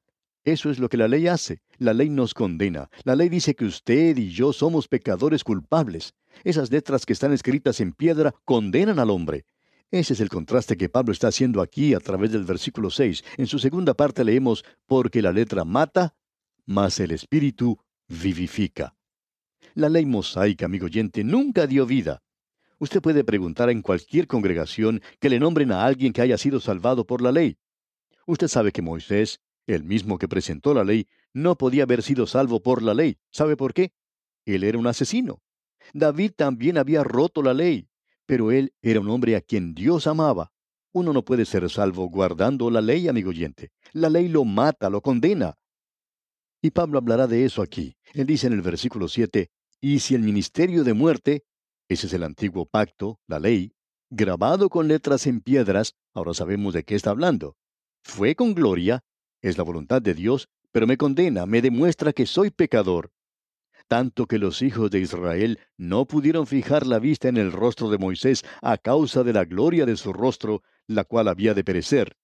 Eso 0.44 0.72
es 0.72 0.80
lo 0.80 0.90
que 0.90 0.98
la 0.98 1.08
ley 1.08 1.28
hace. 1.28 1.62
La 1.78 1.94
ley 1.94 2.10
nos 2.10 2.34
condena. 2.34 2.90
La 3.04 3.16
ley 3.16 3.30
dice 3.30 3.54
que 3.56 3.66
usted 3.66 4.18
y 4.18 4.32
yo 4.32 4.52
somos 4.52 4.88
pecadores 4.88 5.44
culpables. 5.44 6.16
Esas 6.44 6.72
letras 6.72 7.06
que 7.06 7.14
están 7.14 7.34
escritas 7.34 7.80
en 7.82 7.94
piedra 7.94 8.34
condenan 8.46 8.98
al 8.98 9.12
hombre. 9.12 9.46
Ese 9.92 10.14
es 10.14 10.22
el 10.22 10.30
contraste 10.30 10.78
que 10.78 10.88
Pablo 10.88 11.12
está 11.12 11.28
haciendo 11.28 11.62
aquí 11.62 11.94
a 11.94 12.00
través 12.00 12.32
del 12.32 12.46
versículo 12.46 12.90
6. 12.90 13.26
En 13.36 13.46
su 13.46 13.60
segunda 13.60 13.94
parte 13.94 14.24
leemos, 14.24 14.64
porque 14.86 15.22
la 15.22 15.34
letra 15.34 15.66
mata, 15.66 16.16
mas 16.66 17.02
el 17.02 17.12
espíritu 17.12 17.78
vivifica. 18.08 18.96
La 19.74 19.90
ley 19.90 20.06
mosaica, 20.06 20.66
amigo 20.66 20.86
oyente, 20.86 21.26
nunca 21.26 21.68
dio 21.68 21.86
vida. 21.86 22.24
Usted 22.80 23.02
puede 23.02 23.26
preguntar 23.26 23.70
en 23.70 23.82
cualquier 23.82 24.28
congregación 24.28 25.02
que 25.20 25.30
le 25.30 25.40
nombren 25.40 25.74
a 25.74 25.84
alguien 25.84 26.14
que 26.14 26.22
haya 26.22 26.38
sido 26.38 26.62
salvado 26.62 27.06
por 27.06 27.22
la 27.22 27.34
ley. 27.34 27.58
Usted 28.26 28.48
sabe 28.48 28.72
que 28.72 28.82
Moisés, 28.82 29.42
el 29.68 29.84
mismo 29.84 30.18
que 30.18 30.30
presentó 30.30 30.74
la 30.74 30.86
ley, 30.86 31.08
no 31.34 31.58
podía 31.58 31.84
haber 31.84 32.02
sido 32.02 32.28
salvo 32.28 32.64
por 32.64 32.82
la 32.82 32.94
ley. 32.94 33.18
¿Sabe 33.30 33.58
por 33.58 33.74
qué? 33.74 33.92
Él 34.46 34.64
era 34.64 34.78
un 34.78 34.88
asesino. 34.88 35.42
David 35.94 36.32
también 36.36 36.78
había 36.78 37.04
roto 37.04 37.44
la 37.44 37.54
ley, 37.54 37.91
pero 38.32 38.50
él 38.50 38.74
era 38.82 39.02
un 39.02 39.10
hombre 39.10 39.36
a 39.36 39.42
quien 39.42 39.74
Dios 39.74 40.08
amaba. 40.08 40.54
Uno 40.94 41.12
no 41.12 41.26
puede 41.26 41.44
ser 41.44 41.70
salvo 41.70 42.08
guardando 42.08 42.72
la 42.72 42.80
ley, 42.80 43.10
amigo 43.10 43.32
oyente. 43.32 43.74
La 43.92 44.10
ley 44.10 44.30
lo 44.30 44.46
mata, 44.46 44.90
lo 44.90 45.02
condena. 45.02 45.56
Y 46.62 46.72
Pablo 46.72 46.98
hablará 46.98 47.28
de 47.28 47.44
eso 47.44 47.62
aquí. 47.62 47.98
Él 48.14 48.26
dice 48.26 48.48
en 48.48 48.54
el 48.54 48.62
versículo 48.62 49.10
7, 49.10 49.50
y 49.82 50.00
si 50.00 50.16
el 50.16 50.22
ministerio 50.22 50.86
de 50.86 50.94
muerte, 50.94 51.44
ese 51.90 52.08
es 52.08 52.14
el 52.14 52.24
antiguo 52.24 52.66
pacto, 52.66 53.20
la 53.28 53.38
ley, 53.38 53.74
grabado 54.10 54.70
con 54.70 54.88
letras 54.88 55.28
en 55.28 55.42
piedras, 55.42 55.96
ahora 56.14 56.34
sabemos 56.34 56.74
de 56.74 56.86
qué 56.86 56.96
está 56.96 57.10
hablando, 57.10 57.58
fue 58.02 58.36
con 58.36 58.54
gloria, 58.54 59.04
es 59.42 59.58
la 59.58 59.66
voluntad 59.66 60.02
de 60.02 60.14
Dios, 60.14 60.48
pero 60.72 60.88
me 60.88 60.96
condena, 60.96 61.46
me 61.46 61.62
demuestra 61.62 62.14
que 62.14 62.26
soy 62.26 62.50
pecador. 62.50 63.12
Tanto 63.92 64.26
que 64.26 64.40
los 64.40 64.62
hijos 64.62 64.90
de 64.90 65.02
Israel 65.02 65.60
no 65.76 66.06
pudieron 66.06 66.48
fijar 66.48 66.88
la 66.88 66.98
vista 66.98 67.28
en 67.28 67.36
el 67.36 67.52
rostro 67.52 67.90
de 67.90 67.98
Moisés 67.98 68.42
a 68.62 68.78
causa 68.78 69.22
de 69.26 69.34
la 69.34 69.44
gloria 69.44 69.86
de 69.86 69.98
su 69.98 70.14
rostro, 70.14 70.64
la 70.88 71.04
cual 71.04 71.28
había 71.28 71.54
de 71.54 71.66
perecer. 71.66 72.16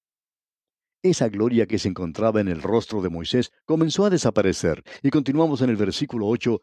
Esa 1.04 1.28
gloria 1.28 1.66
que 1.66 1.78
se 1.78 1.90
encontraba 1.90 2.40
en 2.40 2.48
el 2.48 2.62
rostro 2.62 3.02
de 3.02 3.10
Moisés 3.10 3.52
comenzó 3.66 4.06
a 4.06 4.10
desaparecer, 4.10 4.82
y 5.04 5.10
continuamos 5.10 5.62
en 5.62 5.70
el 5.70 5.76
versículo 5.76 6.28
8, 6.28 6.62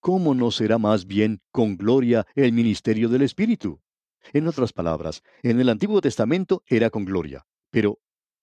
¿cómo 0.00 0.34
no 0.34 0.50
será 0.50 0.76
más 0.76 1.06
bien 1.06 1.40
con 1.50 1.78
gloria 1.78 2.26
el 2.34 2.52
ministerio 2.52 3.08
del 3.08 3.22
Espíritu? 3.22 3.80
En 4.34 4.48
otras 4.48 4.74
palabras, 4.74 5.22
en 5.42 5.60
el 5.60 5.70
Antiguo 5.70 6.02
Testamento 6.02 6.62
era 6.66 6.90
con 6.90 7.06
gloria, 7.06 7.46
pero 7.70 8.00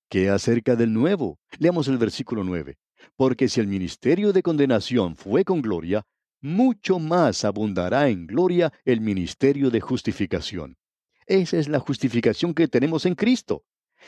¿qué 0.10 0.32
acerca 0.32 0.76
del 0.76 0.92
Nuevo? 0.92 1.38
Leamos 1.60 1.88
el 1.88 2.00
versículo 2.00 2.44
9. 2.44 2.80
Porque 3.16 3.50
si 3.50 3.60
el 3.60 3.68
ministerio 3.68 4.34
de 4.34 4.44
condenación 4.44 5.16
fue 5.16 5.44
con 5.44 5.62
gloria, 5.62 6.06
mucho 6.42 7.00
más 7.00 7.44
abundará 7.44 8.10
en 8.10 8.28
gloria 8.28 8.72
el 8.86 9.02
ministerio 9.02 9.70
de 9.70 9.82
justificación. 9.82 10.78
Esa 11.26 11.58
es 11.58 11.68
la 11.68 11.80
justificación 11.80 12.54
que 12.54 12.68
tenemos 12.68 13.06
en 13.06 13.16
Cristo. 13.16 13.64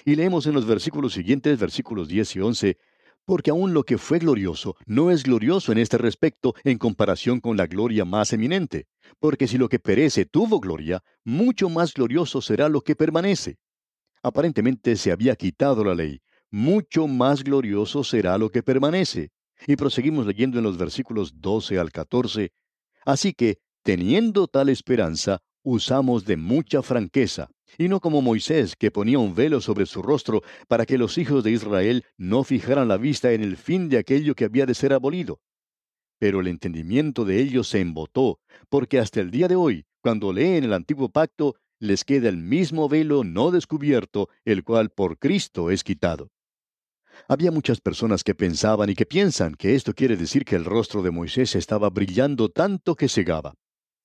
Y 0.06 0.16
leemos 0.16 0.48
en 0.48 0.54
los 0.54 0.66
versículos 0.66 1.14
siguientes, 1.14 1.60
versículos 1.60 2.08
10 2.08 2.36
y 2.38 2.40
11, 2.40 2.78
porque 3.26 3.52
aun 3.52 3.74
lo 3.74 3.84
que 3.84 3.98
fue 3.98 4.20
glorioso 4.20 4.76
no 4.86 5.12
es 5.12 5.24
glorioso 5.24 5.72
en 5.72 5.78
este 5.78 5.98
respecto 5.98 6.56
en 6.64 6.78
comparación 6.78 7.40
con 7.40 7.58
la 7.58 7.68
gloria 7.68 8.06
más 8.06 8.34
eminente, 8.34 8.88
porque 9.20 9.48
si 9.48 9.58
lo 9.58 9.70
que 9.70 9.80
perece 9.80 10.26
tuvo 10.26 10.60
gloria, 10.60 11.04
mucho 11.24 11.70
más 11.70 11.94
glorioso 11.94 12.42
será 12.42 12.70
lo 12.70 12.82
que 12.82 12.96
permanece. 12.96 13.58
Aparentemente 14.24 14.96
se 14.96 15.12
había 15.12 15.36
quitado 15.36 15.84
la 15.84 15.96
ley, 15.96 16.22
mucho 16.52 17.08
más 17.08 17.44
glorioso 17.44 18.04
será 18.04 18.38
lo 18.38 18.50
que 18.50 18.62
permanece. 18.62 19.32
Y 19.68 19.76
proseguimos 19.76 20.26
leyendo 20.26 20.58
en 20.58 20.64
los 20.64 20.78
versículos 20.78 21.40
12 21.40 21.78
al 21.78 21.92
14, 21.92 22.52
así 23.06 23.34
que, 23.34 23.60
teniendo 23.84 24.48
tal 24.48 24.70
esperanza, 24.70 25.40
usamos 25.64 26.26
de 26.26 26.38
mucha 26.38 26.82
franqueza, 26.82 27.52
y 27.78 27.88
no 27.88 28.00
como 28.00 28.22
Moisés, 28.22 28.76
que 28.76 28.92
ponía 28.92 29.20
un 29.20 29.36
velo 29.36 29.62
sobre 29.62 29.86
su 29.86 30.02
rostro 30.02 30.42
para 30.68 30.86
que 30.86 30.98
los 30.98 31.18
hijos 31.18 31.44
de 31.44 31.52
Israel 31.52 32.06
no 32.18 32.44
fijaran 32.44 32.88
la 32.88 32.98
vista 32.98 33.32
en 33.32 33.44
el 33.44 33.56
fin 33.56 33.88
de 33.88 34.00
aquello 34.00 34.36
que 34.36 34.46
había 34.46 34.66
de 34.66 34.74
ser 34.74 34.94
abolido. 34.94 35.40
Pero 36.20 36.42
el 36.42 36.48
entendimiento 36.48 37.24
de 37.24 37.40
ellos 37.40 37.68
se 37.68 37.80
embotó, 37.80 38.40
porque 38.70 39.00
hasta 39.00 39.22
el 39.22 39.32
día 39.32 39.48
de 39.48 39.56
hoy, 39.56 39.86
cuando 40.02 40.34
leen 40.34 40.64
el 40.64 40.74
antiguo 40.74 41.10
pacto, 41.10 41.56
les 41.80 42.04
queda 42.04 42.30
el 42.30 42.38
mismo 42.38 42.90
velo 42.90 43.24
no 43.24 43.52
descubierto, 43.52 44.30
el 44.46 44.64
cual 44.64 44.90
por 44.90 45.18
Cristo 45.18 45.72
es 45.72 45.84
quitado. 45.84 46.30
Había 47.28 47.52
muchas 47.52 47.82
personas 47.82 48.24
que 48.24 48.36
pensaban 48.36 48.90
y 48.90 48.96
que 48.96 49.06
piensan 49.06 49.56
que 49.56 49.76
esto 49.76 49.94
quiere 49.94 50.18
decir 50.18 50.46
que 50.46 50.56
el 50.56 50.66
rostro 50.66 51.02
de 51.02 51.12
Moisés 51.12 51.56
estaba 51.56 51.90
brillando 51.90 52.50
tanto 52.50 52.96
que 52.96 53.08
cegaba, 53.08 53.54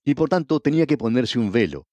y 0.05 0.14
por 0.14 0.29
tanto 0.29 0.61
tenía 0.61 0.87
que 0.87 0.98
ponerse 0.98 1.38
un 1.38 1.50
velo. 1.50 1.87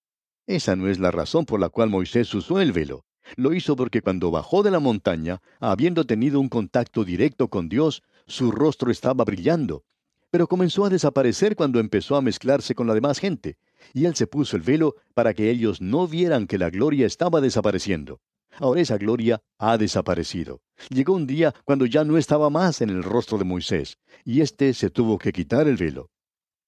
Esa 0.46 0.76
no 0.76 0.88
es 0.88 1.00
la 1.00 1.12
razón 1.12 1.46
por 1.46 1.60
la 1.60 1.70
cual 1.70 1.90
Moisés 1.90 2.34
usó 2.34 2.60
el 2.60 2.72
velo. 2.72 3.06
Lo 3.38 3.54
hizo 3.54 3.76
porque 3.76 4.02
cuando 4.02 4.32
bajó 4.32 4.64
de 4.64 4.72
la 4.72 4.80
montaña, 4.80 5.42
habiendo 5.60 6.06
tenido 6.06 6.40
un 6.40 6.50
contacto 6.50 7.06
directo 7.06 7.48
con 7.48 7.70
Dios, 7.70 8.04
su 8.28 8.52
rostro 8.52 8.92
estaba 8.92 9.24
brillando. 9.24 9.84
Pero 10.30 10.48
comenzó 10.48 10.86
a 10.86 10.90
desaparecer 10.90 11.56
cuando 11.56 11.80
empezó 11.80 12.16
a 12.16 12.22
mezclarse 12.22 12.76
con 12.76 12.88
la 12.88 12.94
demás 12.94 13.20
gente, 13.20 13.58
y 13.94 14.06
él 14.06 14.16
se 14.16 14.28
puso 14.28 14.58
el 14.58 14.64
velo 14.64 14.96
para 15.14 15.34
que 15.34 15.50
ellos 15.50 15.80
no 15.80 16.08
vieran 16.08 16.48
que 16.48 16.58
la 16.58 16.70
gloria 16.70 17.08
estaba 17.08 17.40
desapareciendo. 17.40 18.20
Ahora 18.60 18.82
esa 18.82 18.98
gloria 18.98 19.42
ha 19.58 19.78
desaparecido. 19.78 20.62
Llegó 20.90 21.14
un 21.14 21.28
día 21.28 21.54
cuando 21.66 21.86
ya 21.86 22.04
no 22.04 22.18
estaba 22.18 22.50
más 22.50 22.82
en 22.82 22.90
el 22.90 23.04
rostro 23.04 23.38
de 23.38 23.46
Moisés, 23.46 23.98
y 24.24 24.42
éste 24.42 24.74
se 24.74 24.90
tuvo 24.90 25.18
que 25.18 25.32
quitar 25.32 25.68
el 25.68 25.78
velo. 25.78 26.10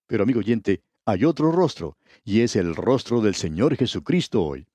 Pero 0.07 0.23
amigo 0.23 0.39
oyente, 0.39 0.81
hay 1.05 1.25
otro 1.25 1.51
rostro, 1.51 1.97
y 2.23 2.41
es 2.41 2.55
el 2.55 2.75
rostro 2.75 3.21
del 3.21 3.35
Señor 3.35 3.75
Jesucristo 3.75 4.43
hoy. 4.43 4.67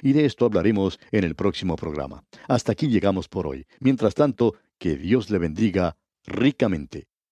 Y 0.00 0.12
de 0.12 0.24
esto 0.24 0.46
hablaremos 0.46 0.98
en 1.10 1.24
el 1.24 1.34
próximo 1.34 1.76
programa. 1.76 2.24
Hasta 2.48 2.72
aquí 2.72 2.88
llegamos 2.88 3.28
por 3.28 3.46
hoy. 3.46 3.66
Mientras 3.80 4.14
tanto, 4.14 4.54
que 4.78 4.96
Dios 4.96 5.30
le 5.30 5.38
bendiga 5.38 5.96
ricamente. 6.24 7.08